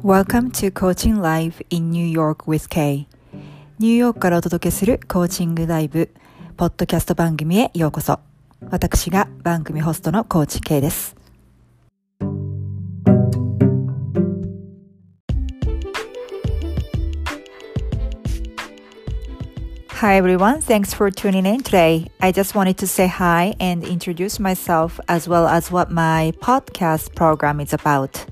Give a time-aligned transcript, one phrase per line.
[0.00, 3.06] Welcome to Coaching Live in New York with Kay
[3.78, 6.10] ニューヨークからお届けするコーチングライブ
[6.56, 8.20] ポッドキャスト番組へようこそ
[8.70, 11.16] 私が番組ホストのコーチ K です
[20.00, 22.06] Hi everyone, thanks for tuning in today.
[22.20, 27.14] I just wanted to say hi and introduce myself as well as what my podcast
[27.14, 28.26] program is about.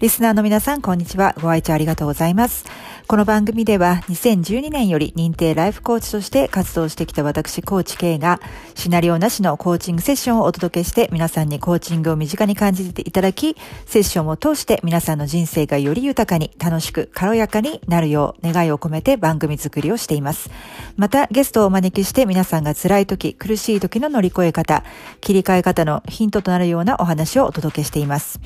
[0.00, 1.34] リスナーの皆さん、こんにちは。
[1.40, 2.66] ご愛聴ありがとうございます。
[3.08, 8.38] この番組では2012年より認定ライフコーチとして活動してきた私コーチ K が
[8.74, 20.50] シナリオなしのコーチングセッションをお届けして皆さんにコーチングを身近に感じていただきセッションを通して皆さんの人生がより豊かに楽しく軽やかになるよう願いを込めて番組作りをしています。
[20.98, 24.84] またゲストをお招きして皆さんが辛い時、苦しい時の乗り越え方、
[25.22, 28.38] 切り替え方のヒントとなるようなお話をお届けしています。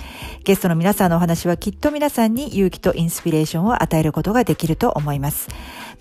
[0.45, 5.49] ゲストの皆さんのお話はきっと皆さんに勇気とインスピレーションを与えることができますできると思います。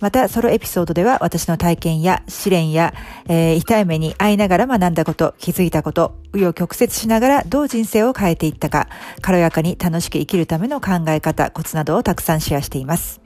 [0.02, 2.92] また、ソロエピソードでは私の体験や試練や、
[3.28, 8.88] えー、痛い目に遭いながら学んだこと、気づいたこと、紆余曲折しながらどう人生を変えていったか、
[9.20, 13.20] 軽やかに楽しく生きるための考え方、コツなどをたくさんシェアしています。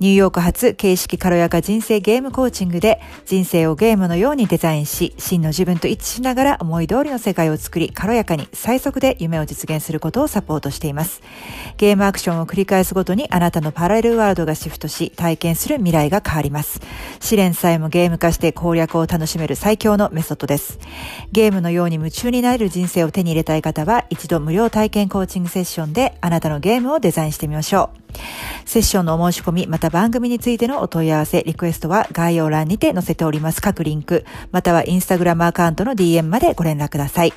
[0.00, 11.20] ニューヨーク発形式軽やか人生ゲームコーチングで人生をゲームのようにデザインし、真の自分と一致しながら思い通りの世界を作り、軽やかに最速で夢を実現することをサポートしています。
[11.76, 16.80] ゲームアクションを繰り返すごとにあなたのパラレルワールドがシフトし、体験する未来が変わります。
[17.20, 20.78] 試練さえもゲーム化して攻略を楽しめる最強のメソッドです。
[21.32, 28.03] ゲームのように夢中になれる人生を手に入れたい方は、一度無料体験コーチングセッションであなたのゲームをデザインしてみましょう。
[28.64, 37.32] セッションのお申し込み、また番組についてのお問い合わせ、リクエストは概要欄にて載せております各リンク、またはインスタグラムアカウントの DM までご連絡ください。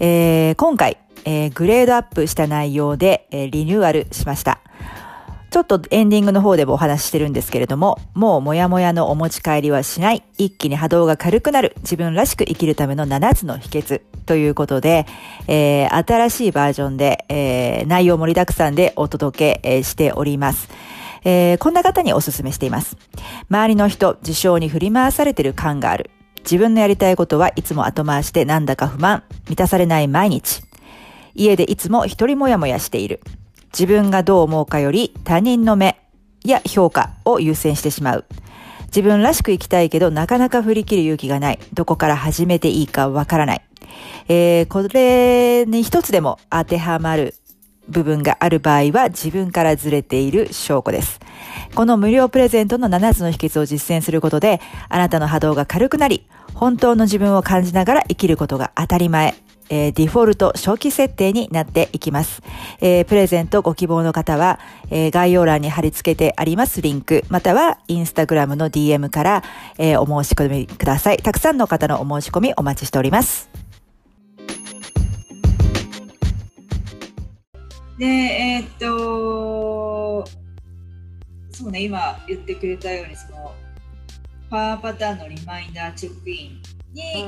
[0.00, 4.62] えー、今回、えグレードアップした内容で、えリニューアルしました。
[5.52, 15.04] ちょっとエンディングの方でもお話ししてるんですけれども、もうもやもやのお持ち帰りはしない、一気に波動が軽くなる、自分らしく生きるための7つの秘訣ということで、
[15.48, 20.70] えー、新しいバージョンで、えー、内容盛りだくさんでお届け、しております。
[21.22, 22.96] えー、こんな方にお勧めしています。
[23.50, 26.10] 周りの人、事象に振り回されてる感がある。
[26.44, 30.62] 自分のやりたいことはいつも後回しでなんだか不満、満たされない毎日。
[31.34, 33.20] 家でいつも一人もやもやしている。
[33.72, 35.98] 自分がどう思うかより他人の目
[36.44, 38.24] や評価を優先してしまう。
[38.86, 41.58] 自分らしく生きたいけどなかなか振り切る勇気がない。
[41.72, 43.62] どこから始めていいかわからない。
[44.28, 47.34] えー、これに一つでも当てはまる
[47.88, 51.20] 部分がある場合は自分からずれている証拠です。
[51.74, 59.34] この無料プレゼントの7つの秘訣を実践することで、あなたの波動が軽くなり、本当の自分を感じながら生きることが当たり前。
[59.70, 62.42] えー、デフォルト初期設定になっていきます。
[62.80, 64.58] えー、プレゼントご希望の方は、
[64.90, 69.42] えー、概要欄に貼り付けてありますリンク、またはインスタグラムの DM から、
[69.78, 71.18] えお申し込みください。
[71.18, 73.50] たくさんの方のお申し込みお待ちしております。
[77.98, 80.24] で、えー、っと、
[81.52, 83.54] そうね、今言ってくれたように、その、
[84.50, 86.62] パワーパターンのリマインダーチェックイン
[86.92, 87.26] に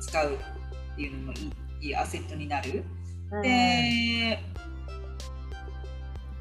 [0.00, 2.84] 使うっていうのもいいいいアセットになる。
[3.30, 4.42] うん、で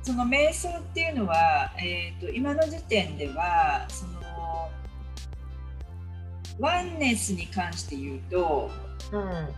[0.08, 4.18] その瞑想っていうのは、えーと、今の時点ではその
[6.59, 8.72] ワンネスに関して言うと、
[9.12, 9.50] うん、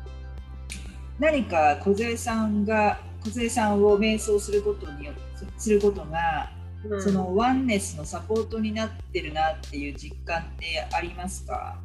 [1.20, 5.14] 何か梢さんが梢さんを瞑想することによ
[5.58, 6.52] することが、
[6.84, 11.80] うん、そのワンネスのサポートになってるなっていう実感ってありますか、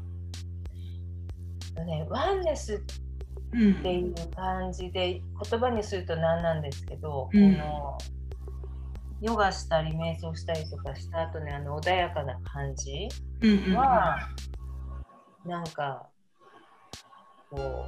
[1.84, 2.78] ね、ワンネスっ
[3.82, 5.20] ていう感じで、
[5.50, 7.98] 言葉にすると何なんですけど、うん、この
[9.20, 13.08] ヨガしたり瞑想したりとかした後にあの穏やかな感じ
[13.74, 14.28] は、
[15.44, 16.06] うんうん、なんか
[17.50, 17.86] こ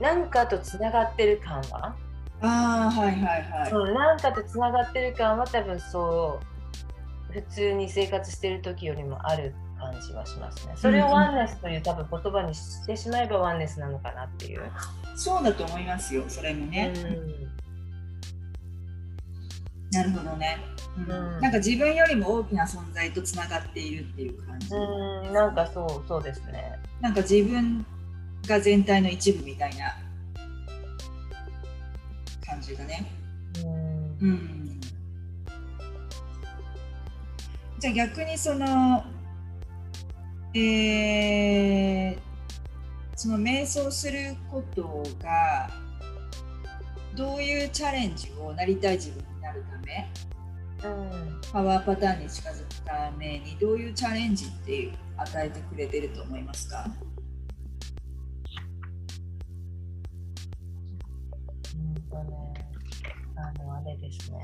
[0.00, 1.96] うなんかとつながってる感は？
[2.40, 3.70] あはいはいはい。
[3.70, 6.40] そうなんかとつながってる感は多分そ
[7.30, 9.54] う普通に生活してる時よりもある
[9.88, 10.74] 感感じはしますね。
[10.76, 14.62] それをワンネスという多分言葉にしてしまえばワンネスなのかなっていう。
[15.16, 16.92] そうだと思いますよ、それもね。
[16.94, 17.48] うん、
[19.90, 20.58] なるほどね、
[20.96, 24.74] うん、うん、なんか自分よりも大きな存在とつながっているっていう感じ。
[24.74, 26.78] うん、なんかそうそうですね。
[27.00, 27.84] なんか自分
[28.46, 29.96] が全体の一部みたいな
[32.46, 33.06] 感じだね。
[34.20, 34.68] うん、うん
[37.80, 39.04] じゃあ逆にその、
[40.54, 42.18] えー、
[43.14, 45.68] その瞑想することが
[47.14, 50.10] どういうチャレンジをなりたい自分になるため、
[50.84, 56.90] うん、パワーパターンに近づくためにどういうチャレンジっていう与えてくれてると思いますか？
[61.74, 62.54] うんとね、
[63.36, 64.38] あのあれですね。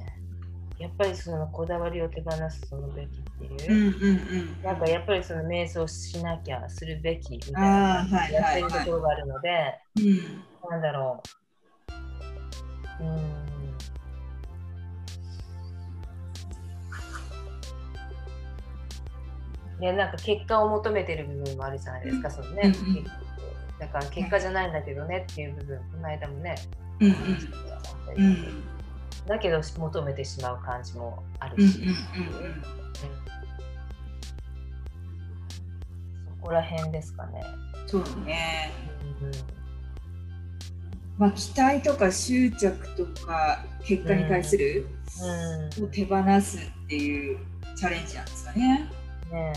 [0.78, 11.22] やっぱりそのこだわりを手放すそのべきっていう,、うんうんうん、なんかやっぱりその瞑想しなきゃするべきみたいなやってるところがあるので、はなんだろ
[13.00, 13.04] う。
[13.04, 13.44] うん。
[19.80, 23.04] いやなんか結果を求めてる部分もあるじゃないですか、そのね、うんうん、
[23.78, 26.54] だから結果じゃないんだけどねっていう部分この間もね、
[27.00, 27.14] うんうん。
[28.16, 28.74] うん
[29.26, 32.83] だけど求めてしまう感じもあるし、そ
[36.44, 37.42] こら辺ですかね。
[37.86, 38.70] そうね、
[39.22, 39.30] うん。
[41.16, 44.86] まあ、期待とか執着とか結果に対する、
[45.78, 47.38] うん、を手放すっていう
[47.74, 48.90] チャレンジなんですかね。
[49.32, 49.52] ね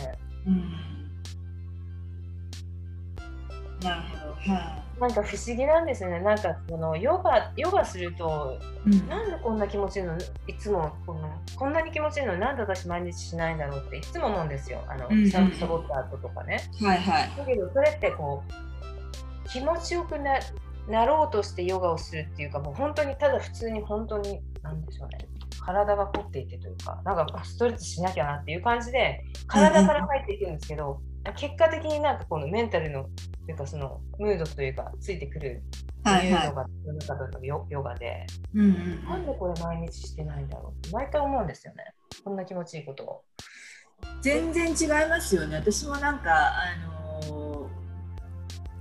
[0.46, 0.97] うん、
[3.82, 4.54] なるほど。
[4.54, 6.20] はい、あなんか不思議なんですよね。
[6.20, 14.84] なんかこのヨガヨガすると、うん、なんでこんな気持ちいいのいつもこんなこんなに気持ちいいのになんで私毎日しないんだろうっていつも思うんですよ。
[14.88, 16.62] あの、うんうん、サボった後とかね。
[16.82, 17.32] はいはい。
[17.38, 20.40] だけどそれってこう気持ちよくな
[20.88, 25.28] なろうとしてヨガをするっていうかもう本当にただ普通に本当に何でしょうね。
[25.68, 31.02] 体が凝っていてというか、なんかストレッチしなきゃなっていう感じで、体から入っていくんですけど、
[31.34, 33.10] 結果的になんかこのメンタルの
[33.46, 35.64] というかそのムードというかついてくる
[36.10, 41.94] っていうのが世の中のヨヨガで、うんうん、なんでこれ毎日してないんだろうって毎回思うんですよね。
[42.24, 43.24] こんな気持ちいいことを。
[44.22, 45.58] 全然違いますよね。
[45.58, 47.70] 私もなんかあの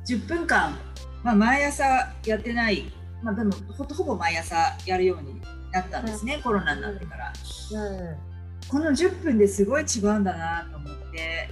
[0.04, 0.76] ー、10分間、
[1.22, 1.84] まあ、毎朝
[2.24, 2.92] やってない、
[3.22, 5.40] まあ、でもほほぼ毎朝やるように
[5.72, 7.32] なったんですね、うん、コロナになってから、
[7.72, 8.16] うん、
[8.68, 11.48] この10分ですごい違うんだなと思って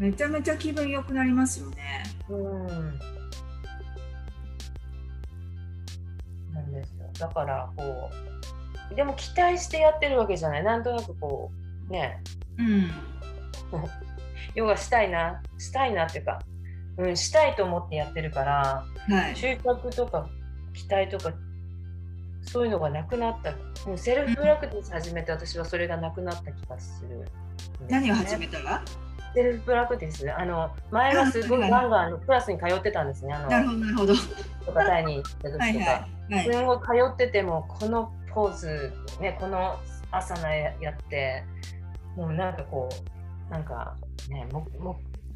[0.00, 2.04] めちゃめちゃ気分良くなりますよね。
[2.30, 2.66] うん。
[6.54, 7.06] なんですよ。
[7.18, 8.10] だからこ
[8.90, 10.64] うでも期待してやってるわけじゃない。
[10.64, 11.52] なんとなくこ
[11.90, 12.22] うね。
[12.56, 12.90] うん。
[14.54, 16.40] ヨガしたいなしたいなっていうか、
[16.96, 20.26] うん、したいと思ってやってるから、はい、執着とか
[20.72, 21.36] 期待とか
[22.40, 23.52] そういうのがなくなった
[23.86, 27.24] もう self practice 始めて私はそれがなくなった気がする、ね、
[27.88, 28.82] 何を始めたら？
[29.34, 30.32] self practice？
[30.32, 33.32] あの前はすごいガンガンクラスに通ってたんですね。
[33.32, 34.14] あのなるほどなるほど。
[34.66, 36.84] とかタイに行った時とか、はいはいはい、すごい通
[37.14, 39.78] っててもこのポーズねこの
[40.10, 41.44] 朝のやって
[42.16, 42.88] もうなんかこ
[43.48, 43.96] うなんか
[44.28, 44.46] ね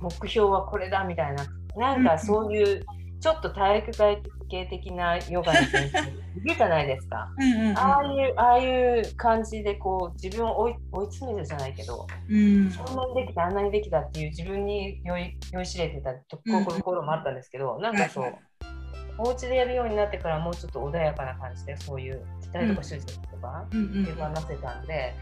[0.00, 1.46] 目標はこれだみたいな
[1.76, 2.84] なんかそういう、
[3.24, 7.30] ちょっと体育会系的なヨガの先生いるじゃないですか。
[7.74, 18.34] ああいうああいう感じでこう自分を追い追い詰めるじゃないけど、うん、こんなにできたあんなにできたっていう自分に酔い酔いしれてたところもあったんですけど、うん、なんかそう、
[19.16, 25.14] お家でやるようになってからもうちょっと穏やかな感じでそういう期待とか手術とか手放せたんで、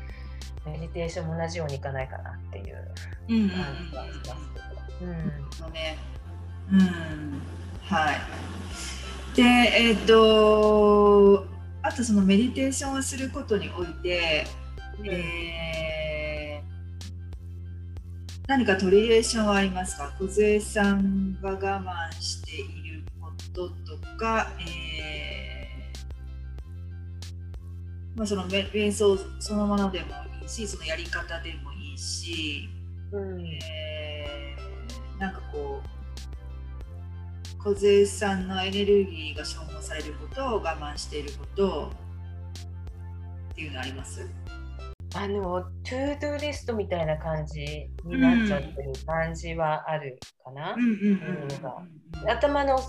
[0.66, 2.94] メディテーションも同じようにいかないかなっていう。
[3.28, 4.50] 感じがします
[4.98, 5.06] けど。
[5.06, 5.10] うん、
[6.68, 7.61] うん、うん
[7.92, 9.36] はい。
[9.36, 11.46] で、えっ、ー、と、
[11.82, 14.46] あとそのメディテーションをすることにおいて、
[14.98, 20.10] うん、えー、何かトリエーションはありますか？
[20.18, 30.06] 小杉さんが我慢していることとか、えーまあ、その瞑想そのものでも
[30.40, 32.70] いいしそのやり方でもいいし、
[33.10, 36.01] うん、えー、なんかこう
[37.64, 41.90] 梢さんのエネルギーが消耗されることを我慢していること。
[43.52, 44.28] っていうのあります？
[45.14, 50.74] あのトゥードゥリストみたいな感じになっちゃってる感じはあるかな。
[52.26, 52.80] 頭の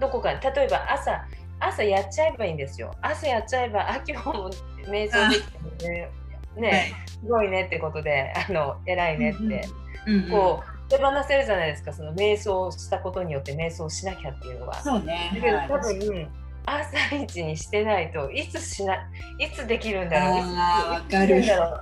[0.00, 1.24] どこか例えば朝
[1.60, 2.90] 朝やっちゃえばいいんですよ。
[3.02, 4.50] 朝やっちゃえばあ今日も
[4.88, 5.42] 瞑想でき
[5.78, 5.92] てる。
[5.92, 6.10] ね
[6.56, 9.68] ね、はい、すごいねってことであの偉いねって。
[10.06, 11.92] うんうん、こう手放せるじゃないですか。
[11.92, 14.74] その瞑想したことによって瞑想しなきゃっていうのは。
[14.82, 15.30] そうね。
[15.34, 16.28] だけど多分、
[16.66, 18.94] 朝一にしてないといつしな
[19.38, 20.44] いつできるんだろう。
[20.44, 21.80] あ分かるだろう。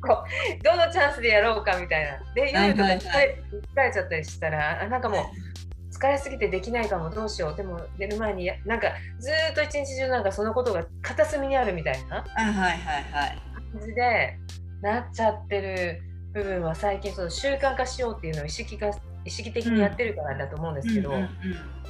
[0.00, 2.32] こうどのチャンスでやろうかみたいな。
[2.34, 3.38] で夜とか疲れ,、
[3.74, 7.56] 疲れちゃったりしたらなんかもう疲れすぎてできないかもどうしよう。
[7.56, 13.38] でも寝る前になんかずっと一日中なんかそのことが片隅にあるみたいなはいはいはい。
[13.72, 14.38] 感じで
[14.80, 16.02] なっちゃってる
[16.34, 18.90] 部分は最近その習慣化しようっていうのを意識化
[19.24, 21.28] 意識的にやってるからだと思うんですけど、うんうんうん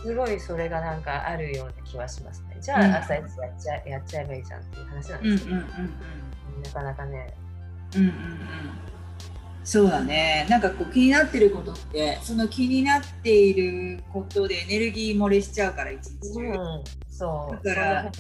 [0.04, 2.58] すごいそれがなんかあるような気はしますね。
[2.60, 7.34] じゃあ朝一やっちゃ,、やっちゃえばいいじゃんっていう話なんですけど、うんうんうんうん、なかなかね。
[7.96, 8.93] うんうんうん
[9.64, 10.47] そうだね。
[10.50, 17.66] なんかこう気になってることってその気になっていることでエネルギー漏れしちゃうから一日中、うん、そう。
[17.66, 18.12] だから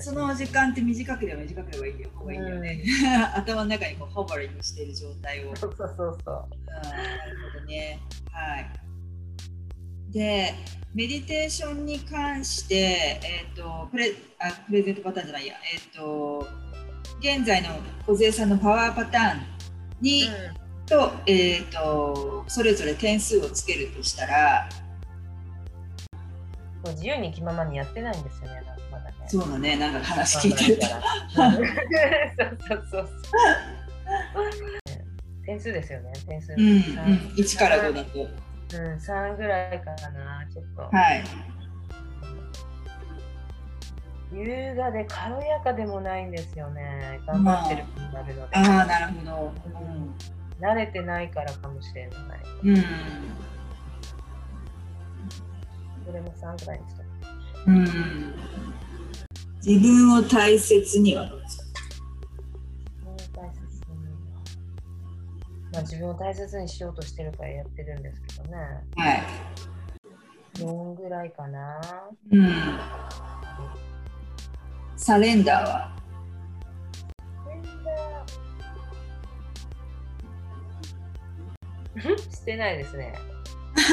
[0.00, 5.56] その時間って短ければ短ければいいよいいよね、うん、 頭の中にこうホバリングしている状態を。
[5.56, 8.00] そうそうそうそう、うん、なるほどね。
[8.30, 8.70] はい。
[10.12, 10.54] で
[10.94, 16.46] メディテーションに関して、えーと、プレあプレゼントパターンじゃないや、えーと、
[17.20, 17.68] 現在の
[18.06, 19.57] 小杉さんのパワーパターン
[20.00, 24.68] に、うん、と,、えーと、それぞれ点数をつけるとしたら
[26.90, 29.14] 自由に気ままにやってないんですよね、まだね。
[29.26, 31.50] そうだね、なんか話聞いてるそう
[32.68, 33.08] そうそうそう。
[35.44, 36.52] 点数ですよね、点数。
[36.52, 36.72] うん、うん、
[37.36, 38.20] 1から5だと。
[38.20, 40.82] うん、3ぐらいかな、ちょっと。
[40.82, 41.24] はい。
[44.32, 47.20] 優雅で軽やかでもないんですよね。
[47.26, 48.56] 頑張ってる気になるので。
[48.56, 50.14] ああ、なるほど、うん。
[50.60, 52.18] 慣れてないからかもしれない。
[52.64, 52.76] うん。
[56.06, 57.02] それも3ぐらいにした。
[57.66, 58.34] うん。
[59.64, 61.64] 自分を大切にはどうですか？
[65.70, 68.56] まあ、自分を大切にしようとしてるからやってるんですけどね。
[68.96, 69.22] はい。
[70.58, 71.80] 4ぐらいかな。
[72.32, 72.77] うん。
[75.08, 75.88] サレンダーは？
[82.30, 83.14] してないですね。
[83.80, 83.86] し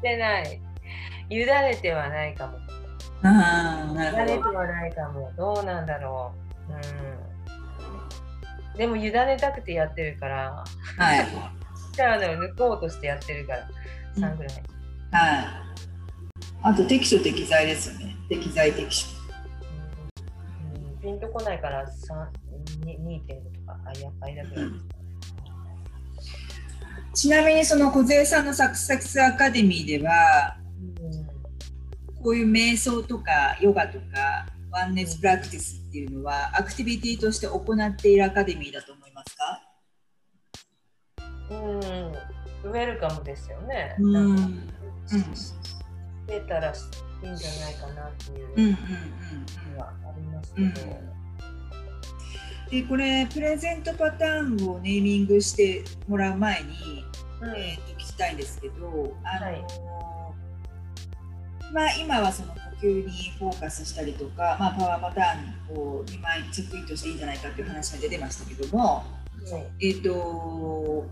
[0.00, 0.58] てない。
[1.28, 2.56] 委ねてはないかも。
[3.24, 4.22] ああ、なるほど。
[4.22, 5.30] 委ねてはないかも。
[5.36, 6.32] どうなんだろ
[6.70, 6.72] う。
[6.72, 6.76] う
[8.74, 8.78] ん。
[8.78, 10.64] でも委ねたくてやってるから、
[10.96, 11.26] はい。
[11.92, 13.68] 力を抜こうとしてやってるから、
[14.16, 14.54] 3ぐらい。
[15.12, 15.46] はい。
[16.62, 18.16] あと適所適材ですよね。
[18.30, 19.20] 適材適所。
[21.02, 21.90] うん、ピンとこないから2.5
[23.28, 24.62] とか、あ、やっぱりだけど。
[27.14, 39.60] ちなみにその小杉さんのサクサクスアカデミーでは、うん、こういう瞑想とかヨガとかワンネスプラクティスっていうのはアクティビティとして行っているアカデミーだと思いますか？
[41.50, 42.70] うん。
[42.70, 43.94] ウェルカムですよね。
[43.98, 44.70] うん。
[46.26, 48.76] 出たらいいんじゃないかなっていう
[49.74, 51.12] のはありますけど。
[52.70, 57.04] でこれプレゼントパターンをネーミングしてもらう前に、
[57.42, 59.64] うん、えー、と聞きたいんですけどあの、はい、
[61.70, 69.04] まあ今はその球にフォーカスしたりとか、まあ、パワーパターンを2枚チェックインとしていいんじゃないかっていう話が出てましたけども、
[69.80, 71.06] えっ、ー、と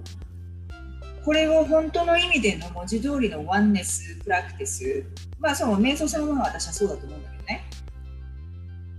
[1.24, 5.04] これを本当の意味での文字通りのワンネスプラクティス、
[5.38, 7.59] まあその瞑想そのものは私はそうだと思うんだけどね、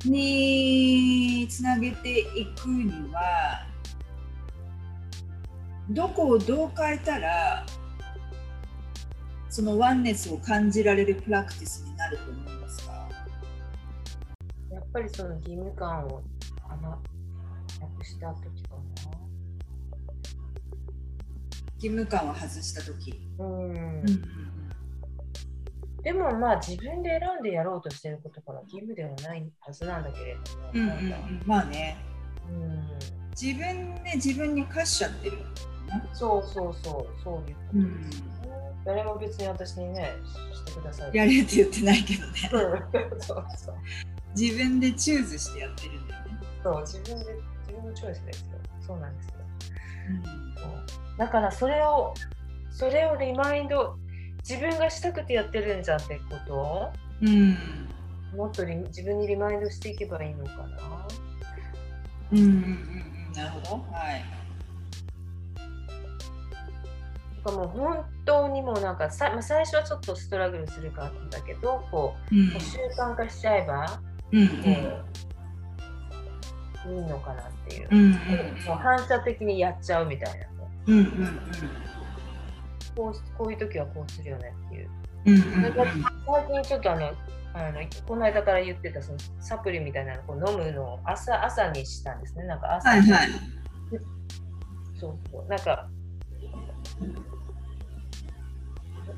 [0.05, 3.67] につなげていくには、
[5.89, 7.65] どこをどう変えたら、
[9.49, 13.09] そのワンネスを感じられるプラクティスになると思いますか？
[14.71, 16.21] やっぱりその義務感を
[16.69, 16.97] あな
[17.97, 18.81] くした時かな。
[21.75, 23.19] 義務感を外した時。
[23.39, 24.03] うん。
[26.01, 31.97] うんでもまあ自分で選んでやろうとしてることから義務ではないはずなんだけれども、うんうんうん、まあね、
[32.49, 32.87] うん、
[33.39, 35.37] 自分で自分に課しちゃってる
[36.13, 38.31] そうそうそうそういうことです、うん
[38.83, 40.11] 誰も別に私にね
[40.53, 41.15] してください。
[41.15, 42.49] やれって言ってないけどね。
[43.19, 43.75] そうそう。
[44.35, 46.39] 自分でチューズしてやってるんだよね。
[46.63, 47.33] そう自分で
[47.67, 48.47] 自分のチョイスですよ。
[48.81, 49.33] そうなんですよ、
[50.09, 52.13] うん、だからそれを
[52.71, 53.97] それをリマインド
[54.47, 56.53] 自分がしたくてやってるんじゃんってこと？
[56.55, 57.57] を、うん、
[58.35, 61.07] もっと自分にリマインドしていけばいいのかな？
[62.31, 63.83] うんうんうんなるほど。
[63.93, 64.23] はい。
[67.43, 73.99] かもう本当にもうなんかさ、まあ、最初はちょっとストラグルするかったんだけどこう、うん、習慣化しちゃえば、
[74.31, 75.01] うん、え
[76.87, 78.11] いいのかなっていう、うんうん
[78.65, 80.45] もう反射的にやっちゃうみたいな。
[80.87, 81.41] うんうん
[82.95, 84.89] こうこういう時はこうするよねっていう。
[85.25, 85.61] うんうんうん。
[85.61, 85.85] なんか
[86.25, 87.11] 最近ちょっとあの
[87.53, 92.45] あのこの間から言ってたそのサプリみたいなのをこう飲むのを朝朝にしたんですね。
[92.45, 93.29] なんか朝、はいはい。
[94.99, 95.47] そうそう。
[95.47, 95.89] なんか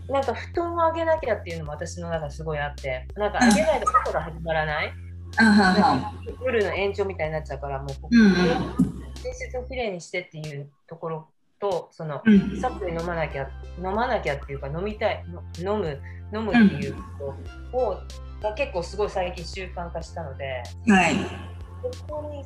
[0.10, 4.94] なんか布団をあげなきゃっていうのも私の中ですごいあってなんかあげないと朝が始まらない、
[6.44, 8.34] 夜の延長みたいになっちゃうからもうここ、うんうん。
[9.24, 11.28] 寝室をきれいにしてっていうところ
[11.64, 12.60] とそのうん。
[12.60, 15.24] サプリ飲まなきゃ飲まなきゃっていうか飲みたい
[15.56, 15.98] の飲む
[16.36, 17.02] 飲むっていうこ
[17.72, 17.98] とを、
[18.42, 21.16] が結構すごい最近習慣化したのではい。
[21.82, 22.44] ここに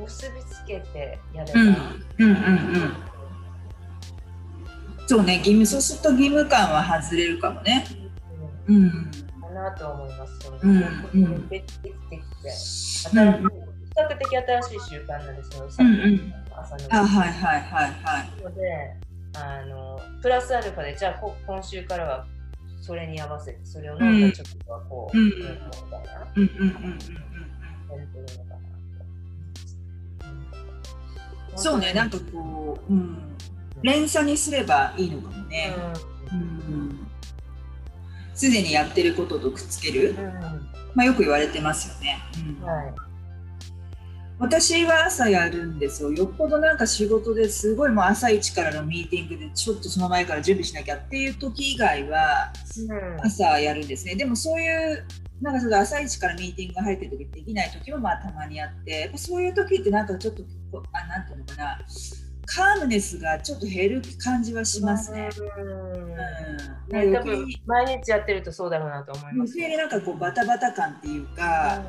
[0.00, 1.68] 結びつけてやれば、うん。
[1.68, 1.76] うん
[2.18, 2.94] うんうん。
[5.08, 7.84] そうね義務そうすると義務感は外れるかもね。
[8.68, 8.76] うん。
[8.76, 8.90] うん。
[9.40, 10.52] かなと思います。
[10.62, 10.70] うん
[11.14, 11.48] うん。
[11.48, 11.94] できてき
[12.42, 13.32] て新しいうん。
[13.42, 13.48] 比
[13.96, 15.68] 較的新しい習慣なんですよ。
[15.80, 16.82] うんうん朝の。
[16.90, 18.42] あはいはいはいはい。
[18.42, 18.96] ので
[19.34, 22.26] あのプラスアルファでじゃあこ今週からは
[22.80, 25.26] それに合わせてそれを飲んだ直後はこう、うん。
[25.26, 25.58] みたいなや
[26.36, 26.42] うん。
[26.42, 26.98] うんうんうんうん。
[26.98, 27.08] る
[28.22, 28.56] のかな
[31.52, 31.62] と。
[31.62, 33.36] そうねなんかこう、うん、
[33.82, 35.74] 連鎖にすればいいのかもね。
[36.32, 37.06] うん。
[38.34, 40.16] すでにやってることとくっつける。
[40.18, 40.32] うん、うん。
[40.94, 42.18] まあよく言われてますよね、
[42.60, 42.64] うん。
[42.64, 42.94] はい。
[44.42, 46.10] 私は朝やるんですよ。
[46.10, 52.52] よっぽどなんか仕事ですごいもう朝一からのミーティングでちょっとその前から準備しなきゃっていう時以外は
[52.90, 53.20] うん。
[53.24, 54.16] 朝やるんですね。
[54.16, 55.06] でもそういう
[55.40, 60.42] なんかちょっと朝一からミーティングが入ってる時できない時もまあたまにあってやっぱそういう時ってなんかちょっと
[60.92, 61.78] あなんていうのかな。
[62.44, 65.28] カームネスがちょっと減る感じはしますね。
[65.56, 66.02] うん。
[66.02, 69.52] うん、ね、多分に毎日やってるとそうだろうなと思います。
[69.52, 71.80] 余計になんかこうバタバタ感っていうか、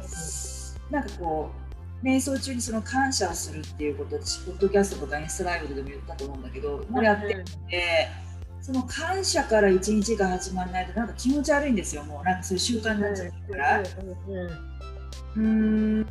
[0.91, 1.62] うなんかこう
[2.03, 8.09] 瞑想中にその感謝をするっていうこと私ポッドキャストとかインスタライブでも言ったと思うんだけどもうやってるので、
[8.61, 12.03] その感謝から一日が始まらないとなんか気持ち悪いんですよ。
[12.03, 13.83] もうなんかそういう習慣になっちゃうから。
[15.35, 16.01] うん。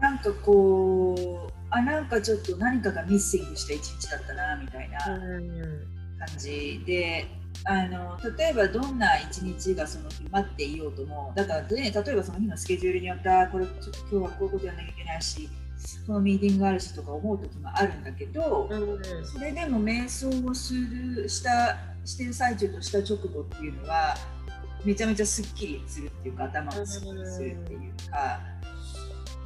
[0.00, 1.14] なんかこ
[1.48, 7.26] うあなんかちょっと何かがミッシングした一日だったなみたいな感じで
[7.64, 15.48] あの例えばどんな一日がその日待っていようともだから、ね、例えばその日のスケジュールによってあこれちょっと今日はこういうことやらなきゃいけないし
[16.06, 19.26] このミーティングがあるしとか思う時もあるんだけど、うんうん。
[19.26, 24.16] それでも瞑想をするしたしてる最中とした直後っていうのは
[24.84, 28.40] めちゃめちゃすっきりするっていうか頭がすっきりするっていうか、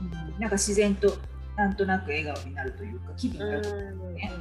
[0.00, 1.14] うん、なんか自然と
[1.56, 4.32] なんとなく笑顔になるというか気分が良くなるね。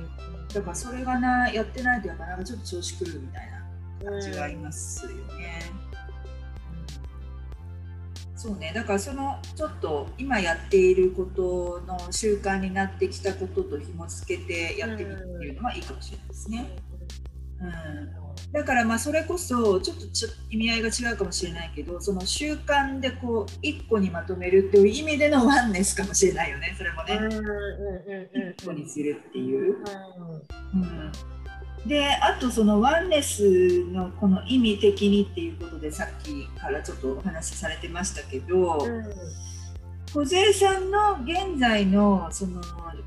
[0.54, 3.55] だからそれがなやってないとやっぱなんかちょっと調子狂うみたいな
[4.04, 5.86] 感じがありますよね。
[8.46, 16.78] そうね、だからそのちょっと今やっていることの習慣になってきたことと紐付けてやってみるっていうのはいいかもしれないですね。
[17.60, 27.16] うん、だからまあそれこそちょっとちょ意味合いが違うかもしれないけどその習慣でこう一個にまとめるっていう意味でのワンネスかもしれないよねそれもね。
[27.16, 27.46] うんうんうん
[28.44, 29.78] うん一個にするっていう。
[30.74, 31.12] うんうん
[31.86, 38.88] であとそのワンネスのこの意味的にっていうことでさっきからちょっとお話しされてましたけど、
[40.12, 42.62] 小杉さんの現在のその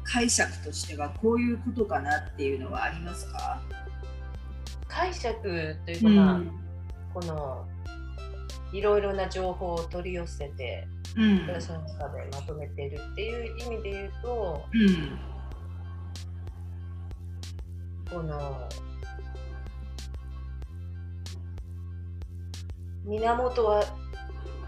[0.04, 3.60] 解釈としてはこういうことかなっていうのはありますか、
[4.86, 5.42] 解釈
[5.84, 6.40] というか、まあ
[7.12, 7.66] この
[8.72, 10.86] いろいろな情報を取り寄せて
[11.16, 11.46] うん。
[11.48, 15.18] 私の中でまとめてるっていう意味で言うとうん
[18.10, 18.68] この
[23.04, 23.84] 源は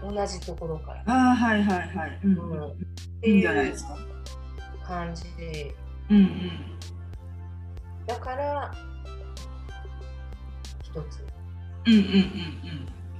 [0.03, 1.03] 同じところから。
[1.05, 2.37] ああはいはいはい、うん。
[2.37, 2.63] うん。
[2.69, 2.75] っ
[3.23, 3.97] いいんじゃないですか。
[4.85, 5.75] 感じで。
[6.09, 6.51] うんうん。
[8.07, 8.73] だから
[10.83, 11.25] 一つ、
[11.87, 12.11] うんうんうんうん。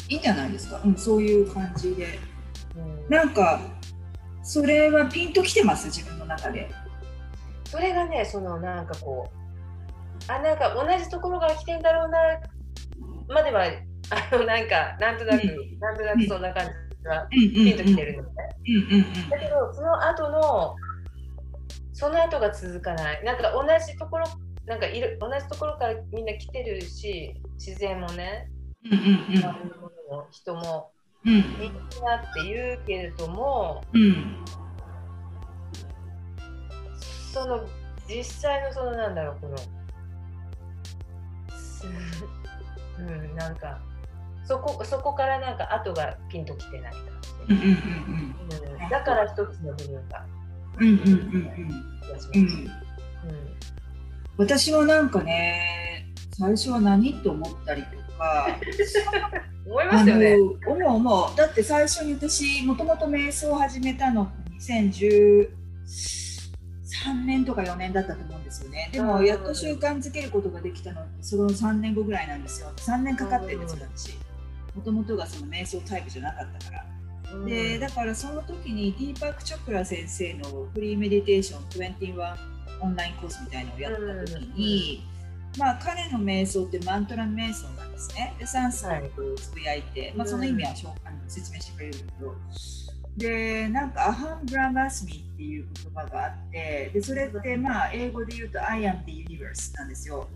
[0.09, 2.19] いいんじゃないですか、うん、そういう感じで。
[2.75, 3.09] うん。
[3.09, 3.61] なんか
[4.43, 5.85] それはピンときてます？
[5.87, 6.69] 自分の中で。
[7.65, 9.40] それがねそのなんかこう
[10.27, 12.19] あなんか同じところから来てんだろうな
[13.27, 13.65] までは
[14.11, 18.29] あのなんかなんとなく、うなんとなくそんな感じがピンときてるのね、
[19.29, 20.75] だけどその後の
[21.93, 23.23] その後が続かない。
[23.23, 24.25] なんか同じところ
[24.65, 28.49] なんかいる同じところからみんな来てるし自然もね、
[28.83, 29.01] うん。
[30.31, 30.91] 人も
[31.25, 31.33] うん。
[31.33, 34.45] みんなって言うけれどもうん。
[37.33, 37.65] その
[38.07, 39.55] 実際のそのなんだろうこの
[41.81, 41.87] す
[42.99, 43.79] うんなんか
[44.45, 47.01] そこそこからなんか後がピンときてない感
[47.47, 48.35] じ、うん
[48.89, 50.25] だから一つの部分が。
[50.79, 52.41] うんうんうんうん。
[52.41, 52.71] うん。
[54.37, 58.47] 私はなんかね最初は何と思ったりとか
[59.65, 60.35] 思いますよね。
[60.35, 61.37] 思う思う。
[61.37, 64.29] だって最初に私もともと瞑想を始めたの
[66.91, 68.89] 2013年とか4年だったと思うんですよね。
[68.91, 72.71] でもやっと習慣づけることができたのってその3年後ぐらいなんですよ。
[72.77, 74.17] 3年かかってるんですよ私。
[74.75, 76.85] もともとがその瞑想タイプじゃなかったから。
[77.45, 82.35] でだからその時にディーパーク・チョクラ先生のフリーメディテーション21
[82.81, 85.05] オンラインコースみたいのをやった時に、
[85.57, 88.33] まあ、彼の瞑想ってマントラ瞑想なんですね。
[88.39, 90.71] で、サンスクリットをつぶやいて、はい、まあ、その意味は、
[91.05, 92.35] あの説明してくれるけど、
[93.17, 100.27] で、なんか、アハン・ブラマスミっていう言葉があって、で、それって、まあ、英語で言うと、I am the universe なんですよ。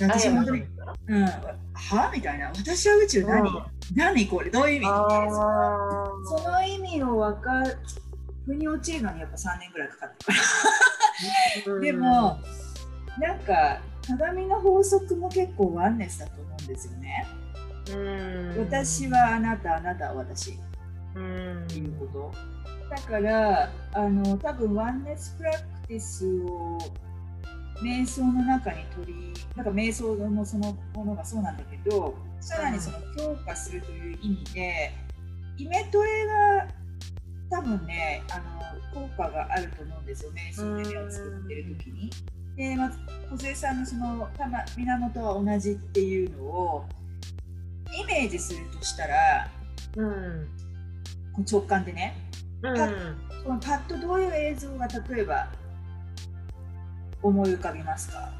[0.00, 0.64] 私本当に、
[1.06, 2.10] うん、は？
[2.12, 3.62] みたいな、私は宇宙何、うん、
[3.94, 4.86] 何これ、どういう意味？
[4.86, 7.78] その意味を分かる、
[8.44, 10.24] 腑に落ちるのにやっぱ3年ぐらいかかって
[11.62, 11.80] から。
[11.80, 12.40] でも、
[13.20, 17.26] なんか、鏡の法則も結構ワンネスだと思うんですよね。
[18.58, 20.58] 私はあなた、あなたは私。
[21.14, 22.32] っていうこと。
[22.90, 26.78] だからあの多分ワンネスプラクティスを
[27.82, 34.92] 瞑想の中に取りなんか瞑想のそのものがそうなんだけどさらにその強化するという意味で、
[35.56, 36.68] イメトレが
[37.50, 38.38] 多分ねあ
[38.94, 42.10] の効果があると思うんですよ瞑想で目を作ってる時に。
[42.56, 42.98] で、まず
[43.30, 44.28] 小杉さんのその
[44.76, 46.84] 源は同じっていうのを
[48.00, 49.50] イメージするとしたら、
[49.96, 50.48] うん、
[51.42, 52.16] 直感でね、
[52.62, 52.86] うん、パ
[53.60, 55.48] パッとどういう映像が例えば
[57.22, 58.30] 思い浮かびますか？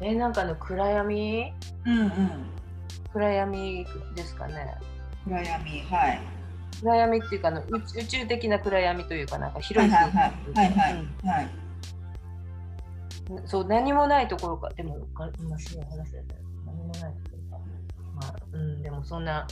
[0.00, 1.52] えなんかの暗闇？
[1.84, 2.10] うんうん。
[3.12, 4.74] 暗闇ですかね。
[5.24, 6.20] 暗闇はい。
[6.80, 10.32] 暗闇っていうかの宇宙的な暗闇というかなんか広いはいはい。
[10.54, 11.48] はいはいはい、はい。
[13.44, 14.68] そう何もないところか。
[14.70, 14.98] でも
[15.38, 17.64] 今すぐ話せた何もないところか。
[18.14, 18.82] まあうん。
[18.82, 19.46] でもそんな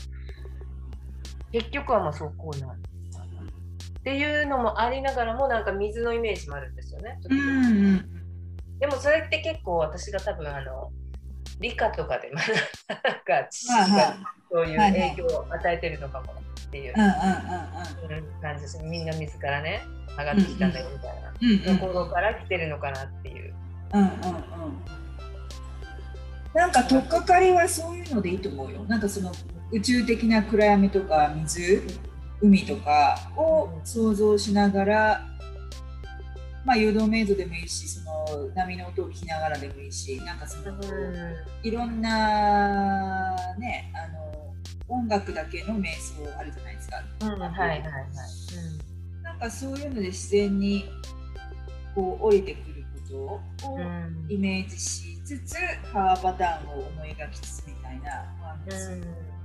[1.52, 2.76] 結局はまあそうこうなっ
[4.02, 7.18] ていうのもありながらもなんか水のイメージもあるんですよね。
[7.28, 7.98] うん、
[8.78, 10.92] でもそれって結構私が多分あの
[11.58, 12.54] 理科とかで学ん
[13.26, 14.16] だ知識が
[14.50, 16.34] そういう影響を与えてるのかも
[16.66, 16.94] っていう。
[18.40, 18.78] 感じです。
[18.84, 19.82] みんな水からね
[20.16, 21.78] 上がってきたんだよみたいな。
[21.78, 23.54] ところから来てるのかなっていう。
[23.92, 24.12] うんうんうん。
[26.54, 28.84] なんか取っかかりはそういうのでいいと思うよ。
[28.84, 29.32] なんかその
[29.72, 31.82] 宇宙的な暗闇とか水
[32.40, 35.26] 海とかを想像しながら、
[36.64, 40.76] まあ、誘導メイドでもいいしその波の音を聞きながらでもいいしなんかその、
[41.62, 44.54] いろんなねあの
[44.88, 47.02] 音楽だけの瞑想あるじゃないですか。
[47.22, 50.84] うんはいはいはいうん、なんかそういうので自然に
[51.94, 53.80] こう降りてくることを
[54.28, 55.56] イメージしつつ、
[55.92, 58.24] ハーバターンを思い描きつつみたいな。
[58.68, 59.35] うん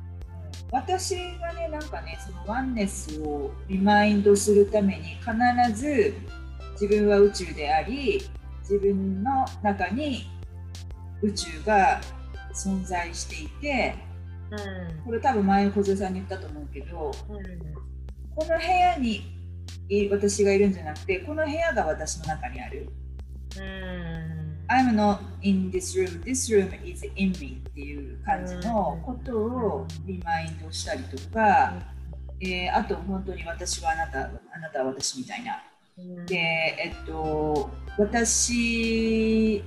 [0.71, 6.13] 私はねなんかねそのワンネスをリマインドするために必ず
[6.73, 8.21] 自分は宇宙であり
[8.62, 10.29] 自分の中に
[11.21, 11.99] 宇宙が
[12.53, 13.95] 存在していて、
[14.49, 17.38] うん、これ多分前小杉さんに言ったと思うけど、うん、
[18.36, 19.38] この部屋に
[20.10, 22.89] 私がいるんじゃなくてこの部屋が私の中にある。
[23.57, 24.40] うん
[24.71, 31.73] I'm not in this room, this room is in me っていう感じのことをリマインドしたりとか、
[32.39, 34.19] えー、あと本当に私はあなた、
[34.55, 35.62] あなたは私みたいな。
[36.25, 39.62] で、えっと、私、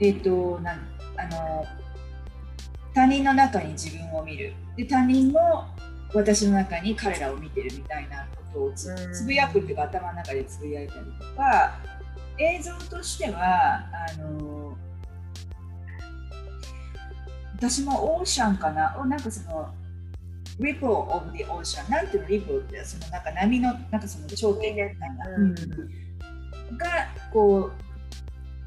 [0.00, 0.78] えっと、なん
[1.18, 1.66] あの
[2.94, 4.54] 他人の中に自分を見る。
[4.78, 5.66] で、他人も
[6.14, 11.95] 私の中に彼らを見てるみたいなことをつぶやくっていうか頭の中でつぶやいたりとか、
[12.38, 14.76] 映像としてはあの
[17.56, 18.94] 私もオーシャンかな？
[19.06, 19.74] なんかその
[20.58, 25.54] Ripple of the Ocean なんていうの？Ripple ってそのなんか波のなんかその頂点みたいな、うん、
[26.76, 26.86] が
[27.32, 27.70] こ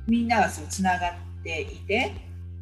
[0.07, 2.13] うみんながそうつながっていて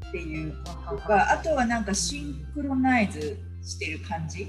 [0.09, 0.53] っていう
[0.85, 4.47] ことかあとはなんかシンクロナイズしてる感じ？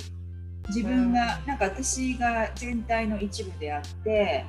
[0.68, 4.44] 自分が、なんか私が全体の一部であって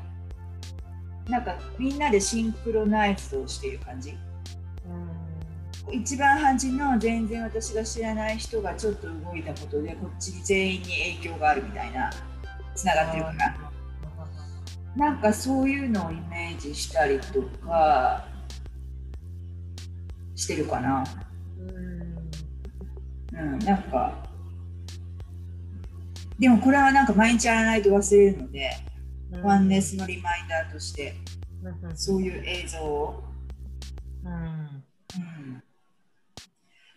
[1.30, 4.18] なんかみんなでシンクロナイズをしている感じ、
[5.88, 10.88] うん、一番端の全然私が知らない人がちょっと動いたことでこっちに全員に
[11.20, 12.10] 影響があるみたいな
[12.76, 13.72] つながってるから、
[14.96, 18.26] なんかそういうのをイメージしたりとか
[20.36, 21.04] してるかな。
[21.60, 21.62] う
[23.36, 24.30] ん、うん、なんか
[26.40, 28.72] でもこれはなんか毎日やらないと忘れるので
[29.44, 31.16] ワンネスのリマインダーとして、
[31.96, 33.24] そういう映像を。
[34.24, 34.34] うん。
[34.34, 35.64] うん。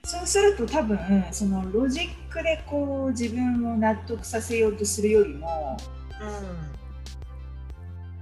[0.04, 0.98] そうすると多分
[1.30, 5.76] そのロジックでこう自分を納得させようとするよりも、
[6.20, 6.28] うん、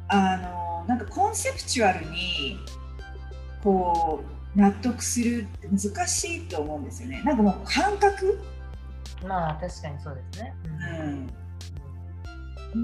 [0.08, 2.58] あのなんかコンセプチュアルに
[3.64, 4.22] こ
[4.54, 7.22] う納得するって難しいと思うんですよね。
[7.24, 8.38] なんかもう感覚？
[9.26, 10.54] まあ確かにそうですね。
[11.00, 11.30] うん、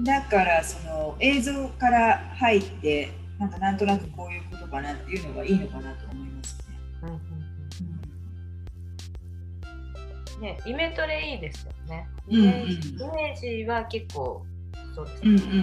[0.03, 6.65] だからその映像から入ってなんかなんとなくこういうことかなっていうのがいいのかなと思いますね。
[10.37, 12.07] うんね、イメトレいいですよね。
[12.27, 14.45] イメージ,、イメージは結構
[14.93, 15.59] そうですね、うんうんうんうん、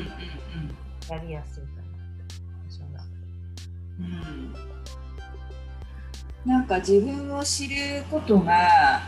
[1.08, 1.74] やりやすいかな。
[3.96, 4.52] うん、
[6.44, 9.00] なんか自分を知ることが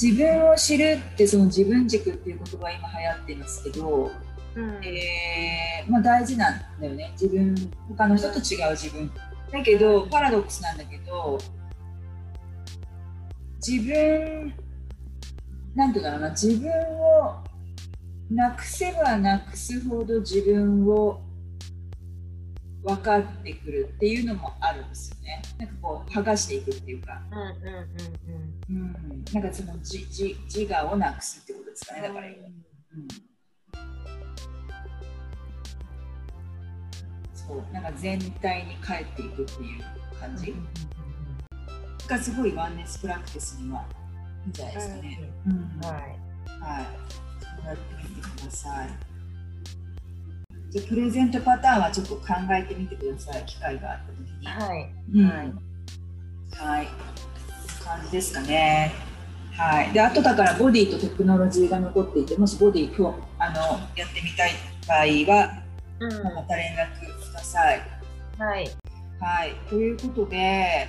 [0.00, 4.10] 自分を知るってその自分軸っていう言葉今流行ってますけど、
[4.54, 7.10] うん、えー、まあ、大事なんだよね。
[7.20, 7.54] 自分
[7.88, 9.10] 他の人と違う自分。
[9.52, 11.38] だけどパラドックスなんだけど
[13.66, 14.54] 自分
[15.74, 16.30] なんていうかな。
[16.30, 17.44] 自分を
[18.30, 21.20] なくせばなくすほど自分を
[22.82, 25.42] 分かってくるっていうのもあるんですよね。
[25.58, 27.20] なんかこう剥がしていくっていうか。
[27.30, 27.86] うんうんうん
[28.68, 29.10] うん。
[29.12, 32.02] うん、なんかその自自自我をなくすってことですかね。
[32.02, 33.08] だから、うん、うん、
[37.34, 40.50] そうなんか全体に帰っていくっていう感じ。
[40.50, 41.00] うんうん
[42.10, 43.86] がすごいワンネスプラクティスには
[44.44, 45.30] いいんじゃないですかね。
[45.46, 46.00] うん、はい。
[46.60, 46.86] はい。
[47.56, 49.09] そうやってみてください。
[50.70, 53.44] じゃプレゼントパターンはちょっと考えてみてください。
[53.44, 54.46] 機会があった時に。
[54.46, 54.90] はい。
[55.12, 55.52] うん、はい。
[56.52, 56.88] はい。
[57.84, 58.92] 感じですかね。
[59.52, 59.92] はい。
[59.92, 63.56] で、あとだからボディとテクノロジーが残っていて、もしボディ今日あの
[63.96, 64.52] やってみたい
[64.86, 64.98] 場合
[65.34, 65.62] は、
[65.98, 67.80] うん、また連絡ください。
[68.38, 68.70] はい。
[69.18, 69.54] はい。
[69.68, 70.88] ということで、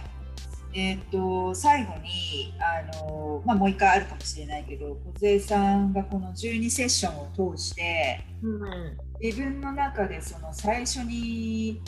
[0.73, 11.79] えーと、最後にあの、まあ、もう一回あるかもしれないけど梢さんがこの12セッションを通して、うん、自分の中でその最初に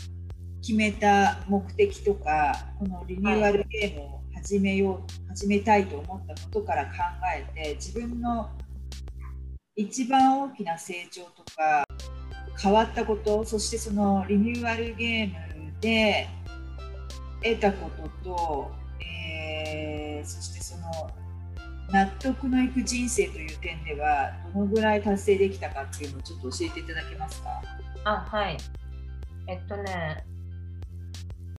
[0.61, 6.91] 決めた目的とかこのリニューアルゲームを始めよう、はい、始めたいと思ったことから考
[7.35, 8.51] えて自分の
[9.75, 11.83] 一番大きな成長とか
[12.61, 15.27] 変わったことそしてそのリニューアルゲー
[15.59, 16.29] ムで
[17.43, 17.89] 得たこ
[18.23, 18.71] とと、
[21.93, 27.62] 納得のいく人生という点ではどのぐらい達成できたかっていうのをちょっと教えていただけますか？
[28.03, 28.58] あはい。
[29.47, 30.25] えっとね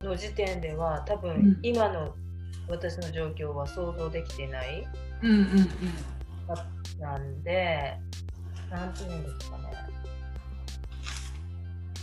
[0.02, 2.16] の時点では多分今の
[2.68, 4.88] 私の状況は想像できてない、
[5.22, 7.94] うんうんうん、なんで
[8.72, 9.64] 何て言うんですかね。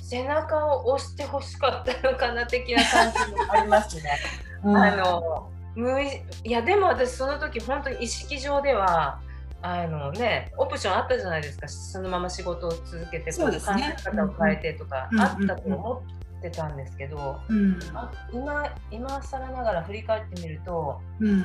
[0.03, 4.19] 背中を押してほしかったのかな的な感じもありますね。
[4.65, 6.07] うん、あの無い
[6.45, 9.21] やでも私その時本当に意識上では
[9.63, 11.69] あのねオプションあったじゃないですか。
[11.69, 16.03] そのまま仕事を続けて、考え方を変えてとか、あったと思
[16.39, 21.45] ってたんですけど、うん、あ今今更ながら振り返ってみると、うん、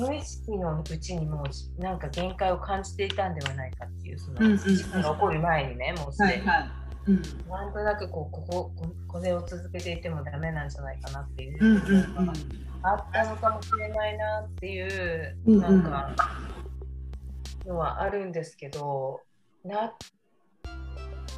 [0.00, 6.46] 無意識のうちにもうなんか限界を感じていたんではないかっていうその事故が起こる前にねもうすでに。
[6.46, 8.72] はいはいうん、なんとなくこうここ
[9.06, 12.14] これを続けていてもダメなんじゃないかなっていう。
[12.14, 12.32] のが
[12.82, 16.14] あったのかもしれないなっていうなんか
[17.66, 19.22] のはあるんですけど
[19.64, 19.94] な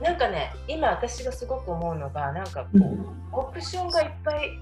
[0.03, 4.59] なんかね今私がすごく思うのがなんかこう、オプションがいっぱい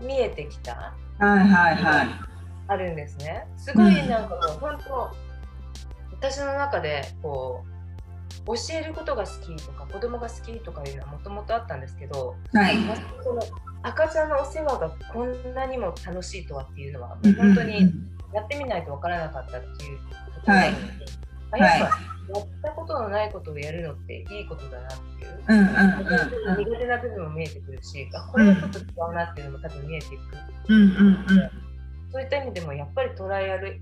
[0.00, 2.08] 見えてきた、はいはいはい、
[2.68, 3.46] あるんですね。
[3.56, 5.10] すごいなんかもう本当
[6.12, 7.71] 私の中でこう
[8.46, 13.42] 教えることが好きとか子供が好きとかいうのはもともとあったんですけど、はい、まその
[13.82, 17.92] 赤ちゃんのお世話がこんなにも楽しいとはっていうのは本当に
[18.32, 21.04] やってみないと分からなかったっていうことなので、
[21.50, 25.66] はい、やっぱ、やったことのないことをやるのっていいことだなっていう、うんうん
[26.48, 30.18] うん、苦手な部分も見えてくるしあこれはちょっと違うなっていうのも多分見えてくる。
[30.68, 31.71] うんうんうん
[32.12, 33.80] そういった意味でもやっぱりトライアル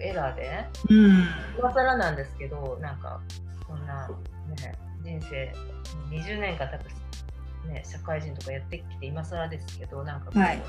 [0.00, 1.26] エラーで、うん、
[1.58, 3.20] 今更なんですけどなんか
[3.66, 5.52] そんな、ね、人生
[6.10, 10.62] 20年間多分、ね、社会人とかやってきて今更ですけどなんかこう、はい、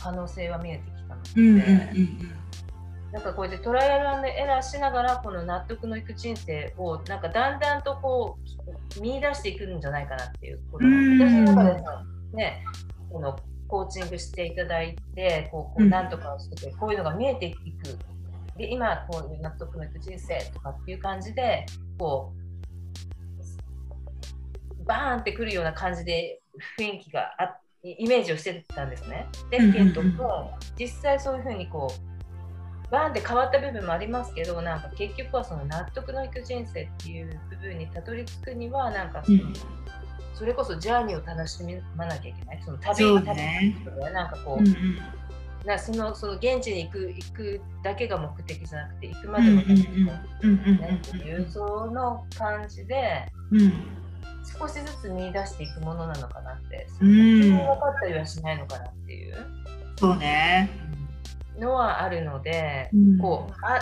[0.00, 2.32] 可能性は見えてきたので、うんうんうん、
[3.12, 8.38] なんかこうやってトライアルエラーしながらこの納得のいく人生をなんかだんだんとこ
[8.96, 11.82] う見出していくんじゃないかなっていうこと私の中で
[12.34, 12.62] ね
[13.10, 17.58] このコーチングしていただいてこうこうなんとかしてて、こういうのが見えていく。
[18.56, 21.64] で今こういう納得のいく人生とかっていう感じで
[21.96, 22.32] こ
[24.80, 26.40] うバーンってくるような感じで
[26.76, 29.28] 雰囲気があイメージをしてたんですね。
[29.50, 39.52] ですけども、実際そういうふうにこうバーンって変わった部分もありますけどなんか結局はその納得のいく人生っていう部分にたどり着くにはなんかその、うん
[40.34, 41.62] それこそジャーニーを楽し
[41.96, 42.62] まなきゃいけない。
[42.64, 43.36] その旅を旅
[44.12, 44.98] なんかこう、うんうん、
[45.64, 53.72] なそのその現地に行く行くだけが目的じゃなくて行くまでの目的っていうその感じで、うん、
[54.58, 56.86] 少しずつ見出していくものなのかなって。
[56.98, 59.36] その分かったりはしないのかなっていう。
[59.96, 60.70] そうね。
[61.58, 63.78] のはあるので、うん、こうあ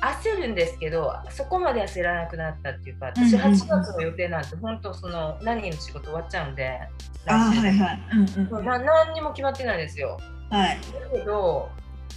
[0.00, 6.80] 焦るんですけどそこまで焦らなくなったっていうか私8月の予定なんて本当その何の仕事終わっちゃうんで
[7.26, 10.18] 何にも決まってないですよ。
[10.48, 10.78] はい、
[11.12, 11.68] だけど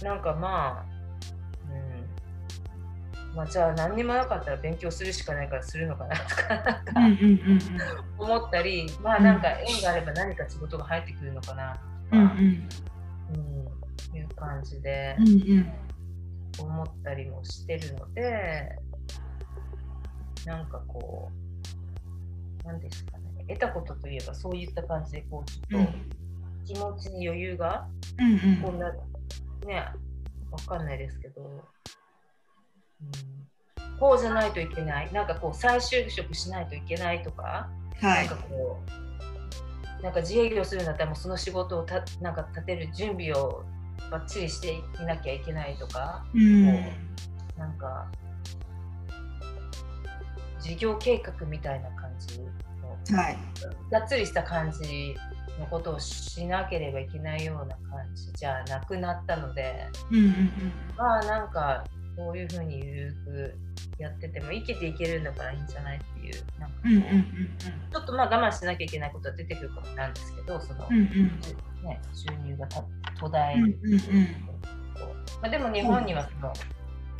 [0.02, 0.84] なんかまあ
[3.30, 3.36] うん。
[3.36, 6.48] まあ、じゃあ何にもなかったら勉強するしかないからするのかなとか
[6.94, 7.22] なんか
[8.18, 15.16] 思ったりまあなんか縁があれば何か仕事が入ってくるのかなとか、うん、うん、いう感じで。
[15.18, 15.84] うんうん
[16.58, 18.76] 思ったりもしてるので
[20.46, 23.24] なんかこう何ですかね。
[23.48, 25.92] 得たことといえばそういった感じでこうちょっと
[26.64, 27.86] 気持ちに余裕が、
[28.62, 28.90] こんな
[29.66, 29.86] ね
[30.50, 35.12] わかんないですけど、うん、こうじゃないといけない。
[35.12, 37.68] なんかこう再就職しないといけないとか、
[38.00, 38.80] はい、なんかこ
[40.00, 43.64] うなんか自営業するんだったらもうその仕事をたなんか立てる準備を
[44.10, 46.64] ばっちりしていなきゃいけないとか、うん、
[47.56, 48.06] なんか
[50.60, 53.38] 事業計画みたいな感じの、はい、
[53.90, 55.14] がっつりした感じ
[55.58, 60.50] のことをしなければいけないような感じじゃなくなったので、うんうんうん、
[60.96, 61.84] まあなんか
[62.16, 63.54] こういうふうにゆるく
[63.98, 67.22] やってても生きていけるんだからいいんじゃないっていうなんかこう、うんうんうんうん、
[67.92, 71.08] ちょっとまあ我慢しなきゃいけないことは出てくるかもなんですけどその、うんうん
[71.84, 74.54] ね、収入が途絶える、うんうんうん。
[75.42, 76.52] まあ、でも日本にはその、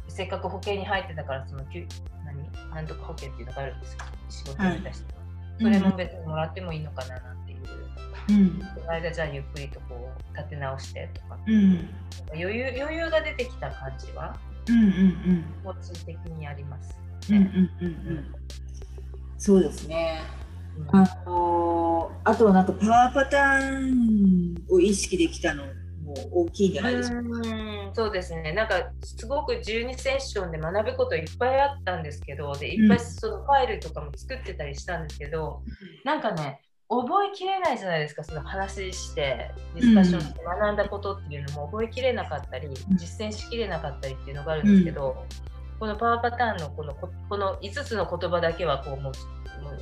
[0.08, 5.20] せっかく保険に入ってたからその何安徳保険っていうのがあるんですよ仕事に出して、は
[5.60, 7.58] い、それも別にもらってもいいのかななんていう、
[8.28, 11.88] うん、その間じゃあゆっくりとこう立て直してとか、うん、
[12.32, 14.36] 余裕余裕が出てきた感じは、
[14.68, 16.96] うんうんうん、気持ち的にあります、
[17.30, 18.34] ね、うんうんうんうん、
[19.38, 20.22] そうですね
[20.92, 27.18] あのあとはなんかパワーパターンを意識できたのも大きいんじゃないですか？
[27.18, 28.52] うんそうですね。
[28.52, 35.74] なんかすごく12セッションで学ぶこといっぱいあったんですけどでいっぱいそのファイルとかも作ってたりしたんですけど、うん、
[36.04, 45.24] なんかね覚えきれないじゃないですかその話してディスカッションして学んだことっていうのも覚えきれなかったり、うん、実践しきれなかったりっていうのがあるんですけど、
[45.72, 49.12] うん、このパワーパターンのこのこの5つの言葉だけはこうもう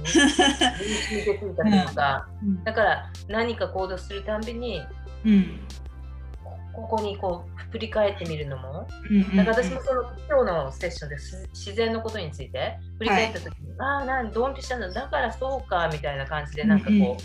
[2.64, 4.82] だから何か行動するたんびに、
[5.24, 5.60] うん、
[6.72, 8.88] ここにこう振り返ってみるのも、
[9.36, 11.16] だから私もその今日のセッションで
[11.52, 15.08] 自然のことについて振り返った時に、はい、ああなんドンピシャなだ。
[15.08, 17.16] からそうかみたいな感じでなんかこう、うんうん、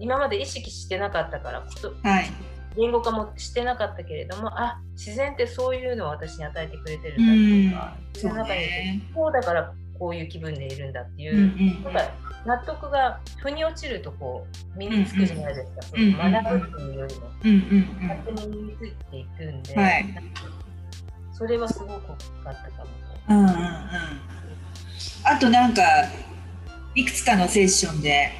[0.00, 2.30] 今まで意識してなかったからこと、はい、
[2.76, 8.60] 言語化もしてなかったけれどもあ自然ってそういうのを私に与えてくれてるんだとか、うん、の中に
[9.14, 11.94] こうだからこういう気分でいるんだっていう、うんうん、
[12.46, 17.20] 納得が腑に落ちるとこう身につくじゃないですか、その学ぶっていうよりも、
[18.02, 20.06] 勝手に身についていくんで、はい、
[21.32, 22.90] それはすごく大きかったかも。
[23.30, 23.54] うんうんうん、
[25.24, 25.82] あとなんか
[26.94, 28.30] いくつかのセッションで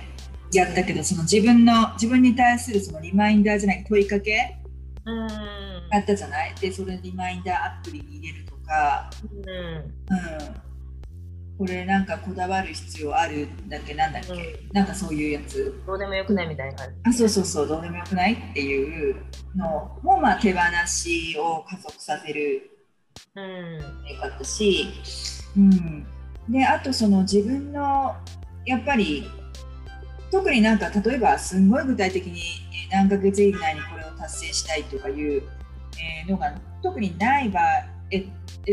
[0.53, 4.59] やったけどその自分の自分に対するそのリマインダーじゃない問いかけ
[5.07, 6.55] あったじゃない？
[6.61, 9.85] でそれリマインダーアプリに入れるとか、うん、うん
[11.57, 13.95] これなんかこだわる必要あるんだっけ？
[13.95, 14.39] なんだっけ、うん、
[14.73, 15.81] なんかそういうやつ。
[15.87, 16.75] どうでもよくないみたいな。
[16.77, 19.17] 感じあそうそうそうどうでもよくないっていう
[19.55, 22.71] のもまあ手放しを加速させる
[23.37, 23.75] うん。
[23.75, 24.89] よかったし、
[25.57, 26.07] うん、
[26.49, 28.17] であとその自分の
[28.67, 29.31] やっぱり
[30.33, 32.43] 特になんか例えばすんごい具体的に
[32.91, 35.43] 何ヶ月以内にこれを達成したいとかいう、
[36.27, 36.53] えのが
[36.83, 37.65] 特にない場合
[38.11, 38.25] え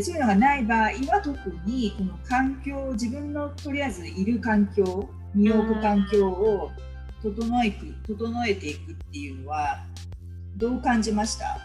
[0.02, 6.72] そういうのがない場合は特にこの環境自分のとりあえずいる環境身を置く環境を
[7.22, 7.74] 整え
[8.08, 9.86] 整えていくっていうのは
[10.58, 11.58] どう感じました？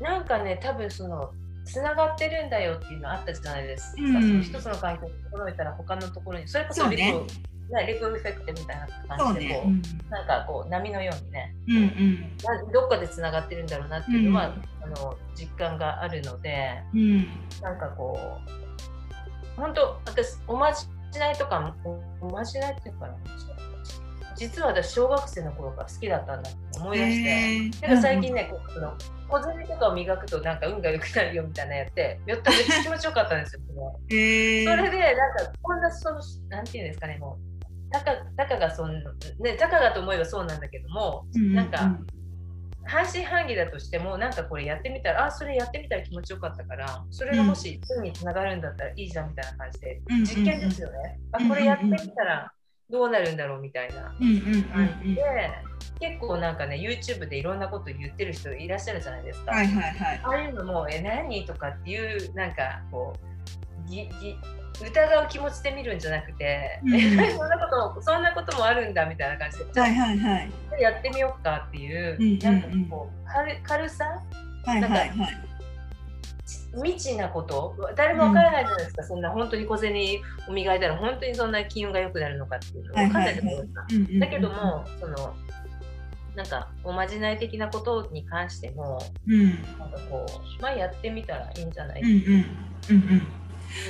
[0.00, 1.32] なんかね多分その
[1.64, 7.14] つながってるんだよっていうのあったじゃないですか、うん、その一つの環境を整えたら他のところにそれこそリコ,、ね、
[7.80, 9.80] エフェクトみたいな感じでこう、ね。
[10.04, 11.78] うん、なんかこう波のようにね、うんう
[12.68, 17.26] ん、どっかでつながってるんだろうなっていうのは、うん、あの実感があるので、うん、
[17.62, 18.18] なんかこ
[19.56, 20.86] う本当私おまじ
[21.18, 21.74] ないとか
[22.20, 23.14] おまじないっていうかな
[24.36, 28.94] 実は私小学生の頃から好きだったんだって思い出して、なんか最近ね、この
[29.28, 33.60] 小銭とかを磨くとなんか運が良くなるよみたいなやってやったらめっちゃ気持ちよかったんですよ。
[34.08, 37.51] それでなんかこんなそのなんていうんですかねもう
[37.92, 39.02] たかたかがそん
[39.40, 41.98] ねたかがと思えばそうなんだけども、うん、なんか。
[42.84, 52.52] 半信半疑だとしてもなんかこれやってみたらあそれやってみたら気持ちよかったからそれがもし次につながるんだったらいいじゃんみたいな感じで、実験ですよね、あこれやってみたら
[52.90, 55.22] どうなるんだろうみたいな感じで、
[56.00, 59.52] 結構なんかね YouTube でいろんなこと言ってる人いらっしゃるじゃないですか。
[59.52, 64.36] はいはいはい、ああいうのも「え何?」とかっていうなんかこうぎぎ
[64.86, 67.00] 疑う気持ちで見るんじゃなくて、うん、
[67.36, 74.04] そんなことそんなこともあるんだみたいな感じで、はいはいはい、やってみようかっていう、うんうんうん、なんかこう軽軽さ、
[74.66, 75.10] はいはいはい、
[76.82, 77.74] 未知なこと？
[77.96, 79.94] 誰もわからないじゃないですか、うん、そんな本当に小銭
[80.48, 83.68] を磨いたら本当にそんな金運が良くなるのかっていうの分かんないじゃないです。
[83.72, 83.86] か。
[84.20, 85.34] だけどもその
[86.34, 90.26] なんかおまじない的なことに関しても、うん、なんかこ
[90.58, 92.02] うまあやってみたらいいんじゃない？
[92.02, 92.30] ですか。
[92.90, 93.26] うんうんうんうん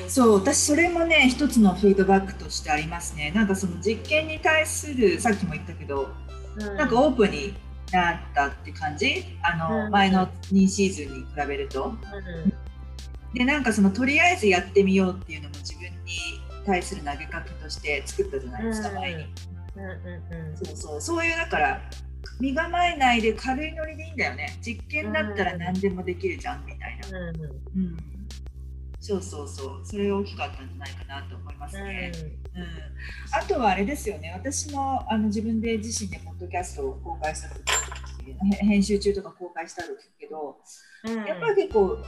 [0.09, 3.33] そう私それもね一つのフィードバックとしてありますね。
[3.35, 6.09] なんかその実験に対するさっきも言ったけど、
[6.57, 7.55] うん、なんかオープンに
[7.93, 9.25] なったって感じ？
[9.43, 16.19] あの、うん、前の2シーズンに比べると、うん、でなんかそのとりあえずやってみようっていうのも自分に
[16.65, 19.27] 対する投げかけとして作ったじゃないですか、前に、
[19.77, 21.01] うんうんうん、そうそう。
[21.01, 21.81] そういうだから
[22.41, 24.59] 身構えないで軽いノリでいいんだよね。
[24.61, 27.97] 実験だったら何でもできるじゃんみたいな、うん、うん、
[29.05, 29.81] そうそうそう。
[29.85, 32.13] それ大きかったんじゃないかなと思いますね、
[32.55, 32.69] うん、うん、
[33.33, 34.33] あとはあれですよね。
[34.33, 37.63] 私もあの自分で自身でポッドキャストを公開した時
[38.61, 40.57] 編集中とか公開したんですけど、
[41.27, 41.99] やっぱり結構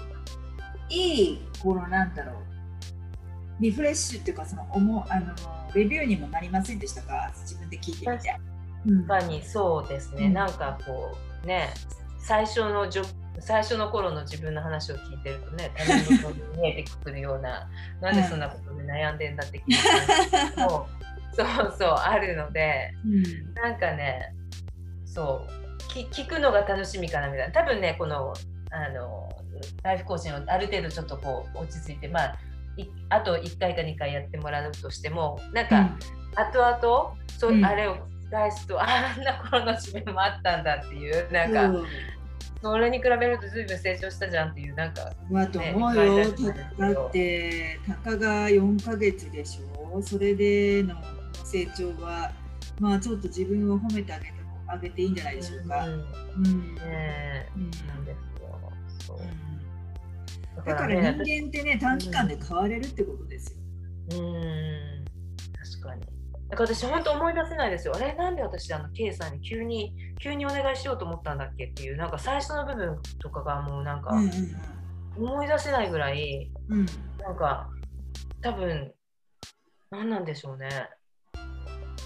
[0.88, 2.36] いいこのなんだろう
[3.60, 5.34] リフレッシュっていうかその思あの
[5.74, 7.32] レビューにもなりませんでしたか？
[7.40, 8.30] 自分で聞いてみて。
[8.86, 9.42] 確かに。
[9.42, 11.74] そうですね、うん、なんかこうね
[12.20, 12.88] 最初の
[13.40, 17.68] 最初の頃の自分の話を聞いてるとね他人のに見えてくるような
[18.00, 20.86] なんでそんなことで悩んでんだって聞いても
[21.32, 24.34] そうそうあるので、うん、なんかね
[25.04, 27.52] そう聞くのが楽しみかなみたいな。
[27.52, 28.34] 多分ねこの
[28.70, 29.28] あの
[29.84, 32.38] ライフコーチをある程度ちょっとこう落ち着いてまあ
[33.08, 35.98] あと1回か2回やってもらうとしてもなんか、うん、
[36.34, 37.96] 後々そう、うん、あれを
[38.30, 41.86] 返すとあんな頃の自分もあったんだっていうなんか、うん、
[42.64, 46.16] それに比べると随分成長したじゃんっていうなんか、まあ、と思うよ、
[46.78, 50.94] だってたかが4か月でしょそれでの
[51.44, 52.32] 成長は
[52.80, 54.32] まあちょっと自分を褒めてあげて
[54.66, 55.86] あげていいんじゃないでしょうか。
[55.86, 58.72] うん、うんね、うん、なんですよ。
[59.06, 59.18] そう。
[60.66, 63.58] だから人間ってね、短期間で変われるってことですよ。
[64.22, 65.04] うん、
[65.52, 66.02] 確かに。
[66.54, 67.96] だから私、本当思い出せないですよ。
[67.96, 74.12] あれ、なんで私、あの、K さんに急に、急にお願いしようと思ったんだっけっていう、なんか最初の部分とかがもうなんか、
[75.16, 76.86] 思い出せないぐらい、うん、
[77.18, 77.68] なんか、
[78.40, 78.92] 多分、
[79.90, 80.68] 何なんでしょうね。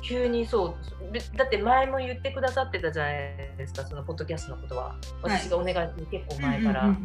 [0.02, 3.14] 急にそうだって前も言ってくださってたじゃない
[3.58, 4.96] ですかそのポッドキャストのことは。
[5.22, 6.96] 私がお願いする結構前から。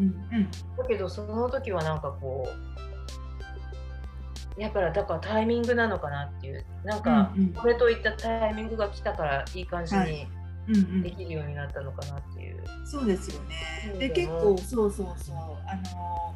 [0.78, 2.93] だけどその時はなんかこう
[4.58, 6.66] やっぱだからタイミングなのかなっていう。
[6.84, 10.28] なんかこれといったタイミングが来たからいい感じに
[11.02, 14.00] できるようになったのかなっていう、そうですよね。
[14.00, 15.36] で結構そうそうそう。
[15.68, 16.36] あの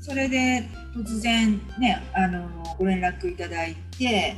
[0.00, 2.48] それで突然ねあの
[2.78, 4.36] ご連絡いただいて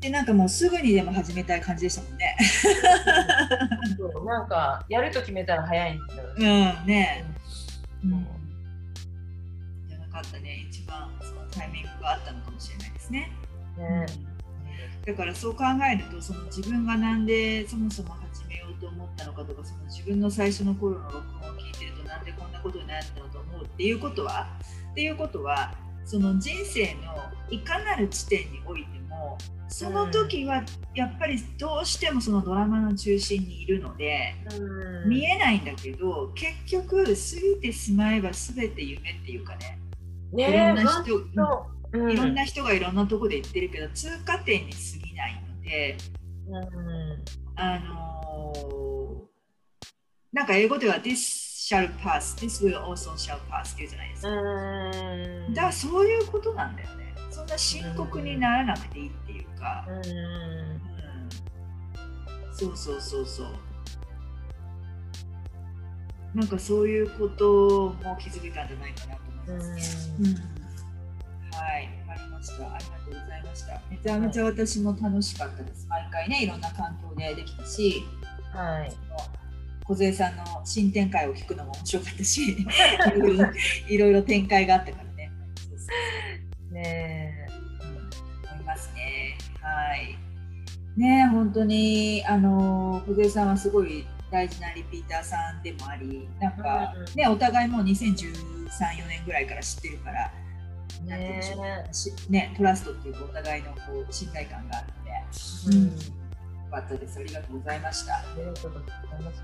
[0.00, 2.36] でなんかもうすぐにでも始めたい感じでしたもんね。
[3.96, 4.24] そう。
[4.24, 6.24] なんかやると決めたら早いんですよ。
[6.36, 6.42] うん
[6.86, 7.24] ね。
[8.04, 8.26] うん。
[9.88, 13.32] じゃなかったね一番そのタイミングがあったのかもしれないですね。
[13.78, 14.06] ね。
[15.06, 24.48] だからそう考えるとその自分がなんでそもそも始めようと思ったのかとかその自分の最初の頃の録音を聞いてるとなんでこんなことになったのと思うっていうことは
[24.92, 25.74] っていうことは
[26.04, 27.16] その人生の
[27.50, 29.38] いかなる地点においても
[29.68, 30.62] その時は
[30.94, 37.14] やっぱりどうしてもそのドラマの中心にいるので、うん、見えないんだけど結局過ぎ
[37.60, 39.78] てしまえば全て夢っていうかね。
[40.32, 41.18] ねいろんな人、
[41.92, 45.96] うん、いろんな人がいろんなとこで言ってるけど通過点に過ぎないので、
[46.48, 47.24] うん、
[47.56, 49.86] あのー、
[50.32, 54.28] なんか英語では This shall pass, this will also shall pass っていうじゃないですか。
[55.54, 57.14] だからそういうことなんだよね。
[57.30, 59.52] そんな深刻にならなくていいっていうか。
[59.62, 60.80] か、うん、うん、
[62.52, 63.46] そうそうそうそう
[66.34, 70.18] なんかそういうことも気づけたんじゃないかなと思いますね。
[70.20, 70.61] うん、
[71.52, 72.74] はい、わかりました。
[72.74, 73.80] ありがとうございました。
[73.90, 75.86] めちゃめちゃ私も楽しかったです。
[75.88, 78.04] 毎回ね、いろんな環境でできたし、
[78.52, 78.92] はい。
[79.86, 82.56] 梢さんの新展開を聞くのも面白かったし、
[83.88, 85.30] いろいろ展開があったからね。
[85.56, 85.86] そうそ
[86.70, 87.52] うねえ、
[87.84, 89.36] うん、思いますね。
[89.60, 90.18] はい。
[90.96, 98.32] ね本当にあの梢さんはすごい大事なリピーターさんでもありなんか、ね、お互いもう2013、
[98.68, 100.32] 4年ぐらいから知ってるから、
[101.00, 101.40] ね
[102.28, 103.78] ね、トラストっていうかお互いのこ
[104.08, 104.92] う信頼感があって、
[105.68, 105.92] うん、よ
[106.70, 107.18] かったです。
[107.18, 108.14] ありがとうございました。
[108.14, 109.42] ありがとうございます。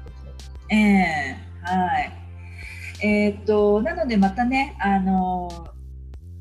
[0.71, 2.13] ええー、はい。
[3.01, 5.69] えー、っと、なのでまたね、あの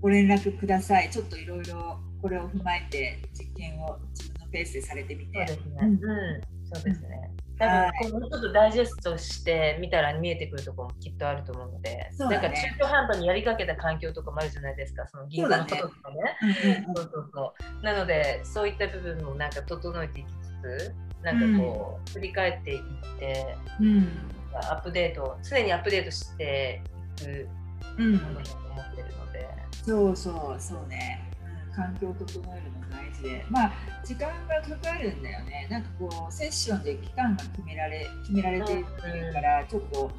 [0.02, 1.10] ご連絡ください。
[1.10, 5.48] ちょっといろいろこれを踏まえて実験を自分のペースでされてみて。
[5.48, 5.78] そうですね。
[5.82, 5.98] うん、
[6.76, 7.32] そうですね。
[7.58, 16.38] 多分このちょっとダイジェストして見たら見えてくるところもきっとあると思うので、ね、なんか中途半端にやりかけた環境とかもあるじゃないですか、その銀行のこととかね。
[16.86, 22.82] そうそうそうなので、そういった部分もなんか整えていきつつ、なんかこう、振り返っていっ
[23.20, 24.08] て、うん、
[24.54, 26.82] アップデート、常にアップデートして
[27.22, 29.50] いくものだと思ってるので。
[29.72, 31.28] そうそうそうね。
[31.78, 33.72] 環境を整えるの大事でまあ
[34.04, 38.86] 時間がかかるんだよねなんかこうセッションで期間が決められ決められている
[39.32, 40.12] から、ちょっと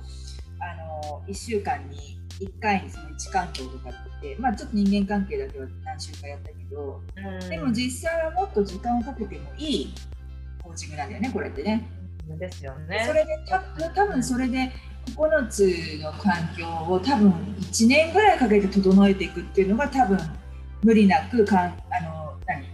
[0.61, 7.03] あの1週間に1回にその位置環境とかってまあちょっと人間関係だけは何週かやったけど、
[7.49, 9.95] でも実際はもっと時間をかけてもいい
[10.63, 11.89] コーチングなんだよねこれってね。
[12.39, 13.05] ですよね。
[13.07, 14.71] それでた多分それで
[15.17, 15.67] 9つ
[16.03, 17.31] の環境を多分
[17.61, 20.19] 1年ぐらいかけて整えていくっていうのが多分
[20.83, 21.59] 無理なくかん
[21.91, 22.65] あの何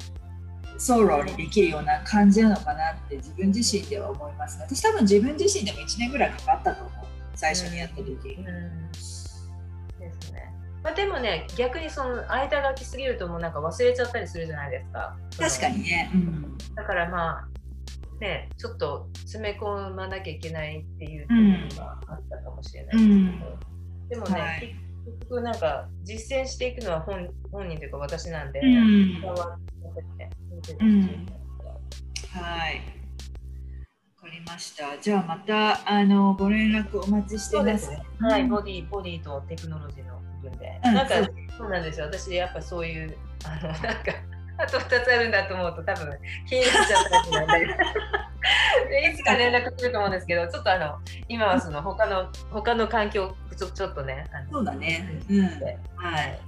[0.78, 4.60] ソロにできるような感じなのかなって自分自身では思います。
[4.60, 7.04] 私多分自分自身でも1年ぐらいかかったと思う。
[7.34, 10.52] 最初にやった時、うん、ですね。
[10.82, 15.16] まあ、でもね逆にその間が空きすぎるともうなんか忘れちゃったりするじゃないですか。
[15.38, 17.48] 確かにね、うん、だからまあ
[18.20, 29.22] ねちょっと詰め込まなきゃいけないっていうのがあったかもしれないですけど、うん、でもね、はい結局なんか実践していくのは本本人というか私なんで、うん、
[32.32, 32.82] はい。
[34.22, 34.98] わかりました。
[34.98, 37.86] じゃあまたあのご連絡お待ちしてます。
[37.86, 40.80] すね、はい、ボディボディとテクノロジーの部分で。
[40.84, 41.14] うん、なんか
[41.56, 42.06] そうなんですよ。
[42.06, 44.12] 私やっぱそういうあのなんか
[44.58, 47.76] あと2つあるんだと思うと多分気になっちゃったりなんで
[48.88, 55.22] でいつか連絡すると思うんですけどちょっとあの今はその他の他の環境ちょちょっとねそうだね。
[55.28, 55.44] うん。
[55.96, 56.40] はい。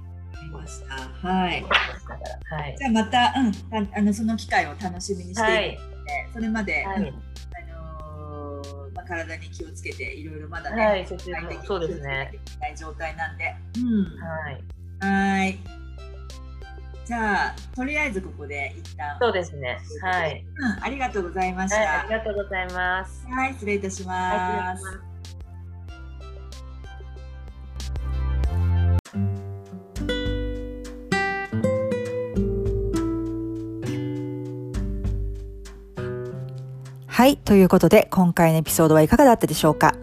[0.47, 0.95] りました。
[0.95, 1.63] はい。
[1.63, 3.33] はい、じゃあまた、
[3.71, 5.77] うん、あのその機会を楽しみにしてはい、
[6.33, 12.31] それまで、はい、あのー、まあ、体に気をつけていろいろまだね、はい、そうですね。
[12.59, 14.63] ない状態なんで、うん、はい。
[14.99, 15.59] はい。
[17.07, 19.79] じゃあとりあえずここで一旦そうですね。
[20.01, 20.45] はい。
[20.57, 21.77] うん、ありがとうございました。
[21.77, 23.25] はい、ありがとうございます。
[23.27, 24.83] はい、失礼いたします。
[24.83, 25.06] はい。
[37.17, 39.95] はいということで、今回のエピソードはいかがだったでしょうか？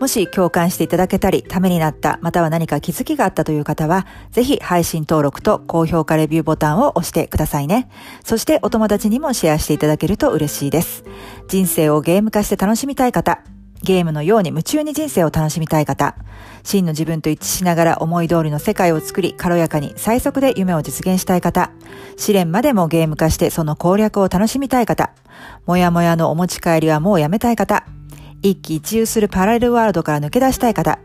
[0.00, 7.88] もし共感していただけたり、ためになった、または何か気づきがあったという方は、ぜひ配信登録と高評価レビューボタンを押してくださいね。
[8.22, 11.04] そしてお友達にもシェアしていただけると嬉しいです。
[11.48, 13.40] 人生をゲーム化して楽しみたい方、
[13.82, 16.14] ゲームのように夢中に人生を楽しみたい方、
[16.62, 21.70] 真の自分と一致しながら思い通りの世界を作り、軽やかに最速で夢を実現したい方、
[22.16, 25.10] 試練までもゲーム化してその攻略を楽しみたい方、
[25.66, 27.84] もやもやのお持ち帰りはもうやめたい方、
[28.42, 30.98] 一喜一憂するパラレルワールドから抜け出したい方、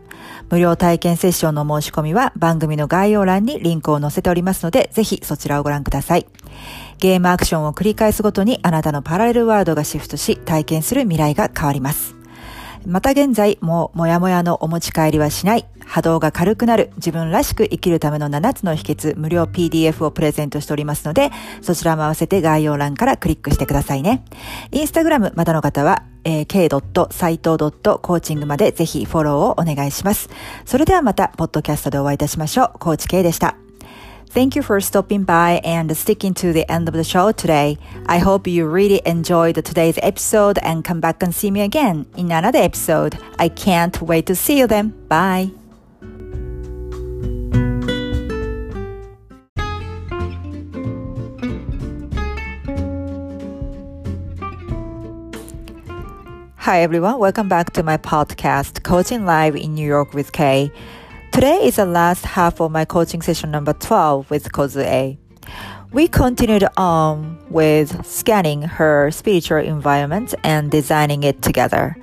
[0.50, 6.26] 無料体験セッションの申し込みは番組の概要欄にリンクを載せておりますので、ぜひそちらをご覧ください。
[6.98, 12.14] ゲームアクションを繰り返すごとにあなたのパラレルワールドがシフトし、体験する未来が変わります。
[12.86, 21.30] また現在、もうもやもやのお持ち帰りはしない、波動が軽くなる、自分らしく生きるための7つの秘訣、無料 PDF をプレゼントしておりますので、
[21.62, 24.24] そちらも合わせて概要欄からクリックしてくださいね。
[24.70, 30.28] インスタグラムまだの方は、えー、k.saito.coaching までぜひフォローをお願いします。
[30.64, 32.78] それではまた、ポッドキャストでお会いいたしましょう。
[32.78, 33.63] コーチ K でした。
[34.34, 37.78] Thank you for stopping by and sticking to the end of the show today.
[38.06, 42.32] I hope you really enjoyed today's episode and come back and see me again in
[42.32, 43.16] another episode.
[43.38, 44.88] I can't wait to see you then.
[45.06, 45.52] Bye.
[56.56, 60.72] Hi everyone, welcome back to my podcast, Coaching Live in New York with Kay.
[61.34, 65.18] Today is the last half of my coaching session number 12 with Kozue.
[65.90, 71.96] We continued on with scanning her spiritual environment and designing it together.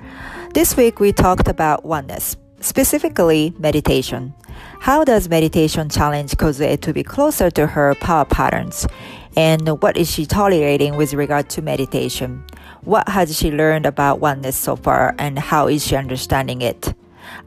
[0.52, 4.34] This week we talked about oneness, specifically meditation.
[4.80, 8.86] How does meditation challenge Kozue to be closer to her power patterns?
[9.34, 12.44] And what is she tolerating with regard to meditation?
[12.82, 16.92] What has she learned about oneness so far and how is she understanding it?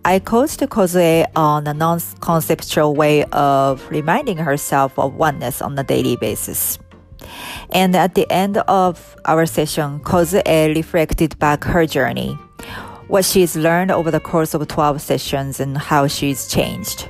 [0.08, 6.16] I coached Kozue on a non-conceptual way of reminding herself of oneness on a daily
[6.16, 6.78] basis.
[7.72, 12.38] And at the end of our session, Kozue reflected back her journey,
[13.08, 17.10] what she's learned over the course of 12 sessions and how she's changed.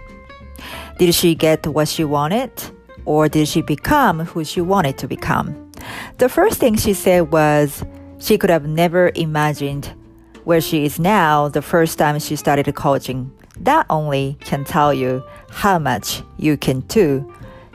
[0.97, 2.49] Did she get what she wanted?
[3.03, 5.69] Or did she become who she wanted to become?
[6.19, 7.83] The first thing she said was
[8.19, 9.93] she could have never imagined
[10.45, 13.31] where she is now the first time she started coaching.
[13.59, 17.31] That only can tell you how much you can do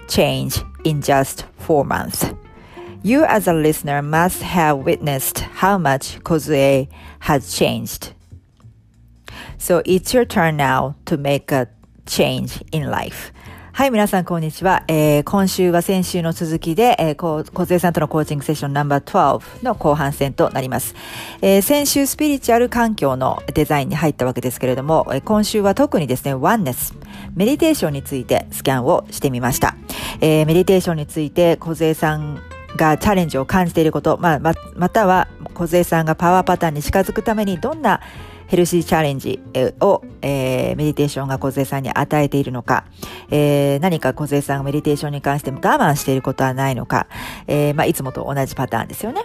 [0.09, 2.25] change in just four months.
[3.03, 6.89] You as a listener must have witnessed how much Kozue
[7.21, 8.13] has changed.
[9.59, 11.69] So it's your turn now to make a
[12.07, 13.33] change in life.
[13.73, 14.83] はい、皆さん、こんにちは。
[14.89, 20.97] えー、今週は先週の続きで、えー、こ小杉さんとのコーチングセッションナンバー12の後半戦となります。
[21.41, 26.95] えー、先週、スピリチュアル環境のデザインに入ったわけですけれども、えー、今週は特にですね、ワンネス、
[27.35, 29.77] メディテーションについてスキャンをしてみました。
[30.21, 32.41] えー、メディテーションについて、小杉さん
[32.77, 34.39] がチャレンジを感じていること、まあ、
[34.75, 38.01] ま、たは、小杉さんがパワーパターンに近づくためにどんな
[38.51, 39.39] ヘルシーチャレンジ
[39.81, 42.85] を、えー、メディテーションが小杉さんに与えているのか、
[43.31, 47.07] えー、何か小杉さんがメディテーションに関しても我慢していることはないのか、
[47.47, 49.23] えー、まあ、いつもと同じパターンですよね。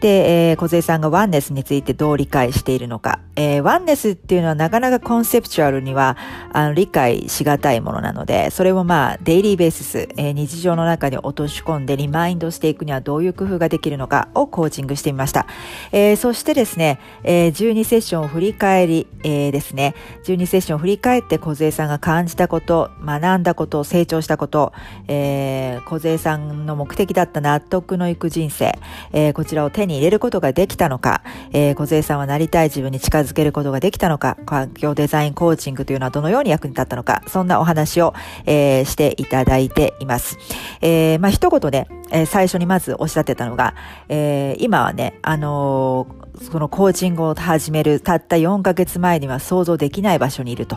[0.00, 6.16] で、えー、小杉さんがワンネスについてどう理解しているのか、えー、ワンネスっていうのはなかなかコンセプチュアルには
[6.52, 15.46] あの理解しがたいものなので、それをまあ、デイリーベーシス、えー、日常の中に落とし込んでリマインドしていくにはどういう工夫ができるのかをコーチングしてみました。
[15.92, 19.94] えー、そしてですね、えー、12セッションを振り返り、えー、ですね、
[20.24, 24.72] 12セッションを振り返って小杉さんが感じたこと、学んだこと、成長したこと、
[25.08, 28.78] えー、小杉さんの目的だった納得のいく人生、
[29.12, 31.22] えー、こちらを手に入れることができたのか、
[31.52, 38.14] えー、小杉さんはなりたい自分に近づけることができたのか、環境デザインコーチングというのはどのように役に立ったのか、そんなお話を、
[38.44, 40.38] えー、していただいています。
[40.80, 43.74] えー、まあ、一言で、えー、最初にまずおっしゃってたのが、
[44.08, 50.76] えー、今はね、あのーそのコーチングを始めるたった4ヶ月前には想像できない場所にいると。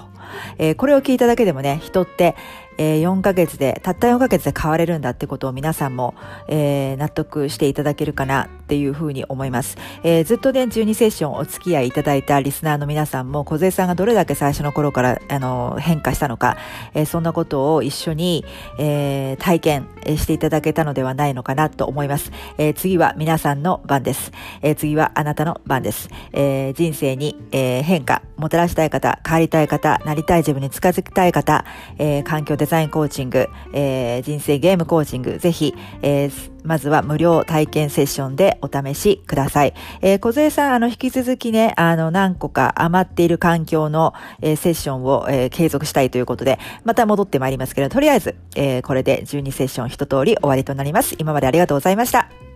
[0.58, 2.36] えー、これを聞いただけでもね、人って、
[2.80, 6.16] えー、4ヶ月で、たった4ヶ月で変われるんだってことを皆さんも、
[6.48, 9.78] えー、納得していただけるかなっていうふうに思います。
[10.04, 16.56] えー、ずっとね、12セッションお付き合いいただいたリスナーの皆さんも、小杉さんがどれだけ最初の頃から、あの、変化したのか、
[16.94, 18.46] えー、そんなことを一緒に、
[18.78, 22.32] えー、体験していただけたのではないのかなと思います。
[22.58, 24.32] えー、次は皆さんの番です。
[24.62, 26.10] えー、次はあなたの番です。
[26.32, 31.66] えー、人生に、えー、変化、もたらしたい方、変わりたい方、なりたい自分に近づきたい方、
[31.98, 39.74] えー、環境デザインコーチング、えー、人生ゲームコーチング、ぜひ、えー、まずは無料体験セッションでお試しください。
[40.02, 51.16] えー、小杉さん、あの、引き続きね、あの、何個か余っている環境の、えー、セッションを、えー、継続したいということで、また戻ってまいりますけど、とりあえず、えー、これで12セッション一通り終わりとなります。
[51.18, 52.49] 今までありがとうございました。